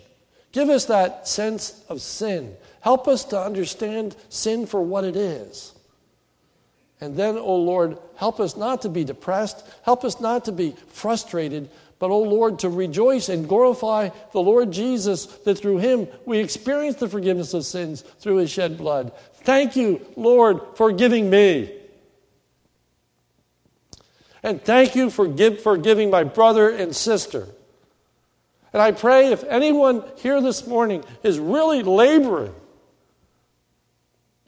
Give 0.52 0.70
us 0.70 0.86
that 0.86 1.28
sense 1.28 1.84
of 1.90 2.02
sin. 2.02 2.56
Help 2.82 3.08
us 3.08 3.24
to 3.26 3.40
understand 3.40 4.16
sin 4.30 4.66
for 4.66 4.82
what 4.82 5.04
it 5.04 5.16
is. 5.16 5.74
And 7.02 7.18
then, 7.18 7.36
O 7.36 7.42
oh 7.42 7.56
Lord, 7.56 7.98
help 8.16 8.40
us 8.40 8.56
not 8.56 8.84
to 8.84 8.90
be 8.90 9.04
depressed. 9.04 9.66
Help 9.82 10.06
us 10.06 10.22
not 10.22 10.46
to 10.46 10.52
be 10.52 10.76
frustrated, 10.88 11.68
but, 11.98 12.12
O 12.12 12.14
oh 12.14 12.22
Lord, 12.22 12.60
to 12.60 12.70
rejoice 12.70 13.28
and 13.28 13.50
glorify 13.50 14.10
the 14.32 14.40
Lord 14.40 14.72
Jesus, 14.72 15.26
that 15.26 15.58
through 15.58 15.80
him 15.80 16.08
we 16.26 16.38
experience 16.38 16.98
the 16.98 17.10
forgiveness 17.10 17.56
of 17.56 17.66
sins 17.66 18.02
through 18.02 18.38
his 18.38 18.52
shed 18.52 18.78
blood. 18.78 19.12
Thank 19.44 19.76
you, 19.76 20.06
Lord, 20.16 20.62
for 20.76 20.92
giving 20.92 21.30
me. 21.30 21.74
And 24.44 24.64
thank 24.64 24.96
you 24.96 25.10
for 25.10 25.28
give, 25.28 25.62
forgiving 25.62 26.12
my 26.12 26.24
brother 26.24 26.70
and 26.70 26.96
sister. 26.96 27.48
And 28.74 28.82
I 28.82 28.92
pray 28.92 29.32
if 29.32 29.44
anyone 29.44 30.04
here 30.18 30.40
this 30.40 30.66
morning 30.68 31.04
is 31.24 31.40
really 31.40 31.82
laboring 31.82 32.54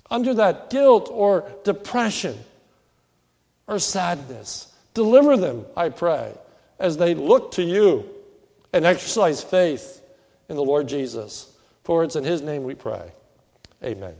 under 0.10 0.34
that 0.36 0.70
guilt 0.70 1.10
or 1.12 1.49
depression 1.64 2.38
or 3.68 3.80
sadness, 3.80 4.74
deliver 4.93 5.38
them, 5.38 5.66
I 5.76 5.89
pray, 5.89 6.34
as 6.80 6.97
they 6.97 7.14
look 7.14 7.54
to 7.54 7.64
you 7.64 8.10
and 8.72 8.86
exercise 8.86 9.43
faith 9.43 10.01
in 10.49 10.56
the 10.56 10.64
Lord 10.64 10.88
Jesus. 10.88 11.51
For 11.84 12.04
it's 12.04 12.16
in 12.16 12.24
His 12.24 12.41
name 12.41 12.64
we 12.64 12.76
pray. 12.76 13.12
Amen. 13.84 14.16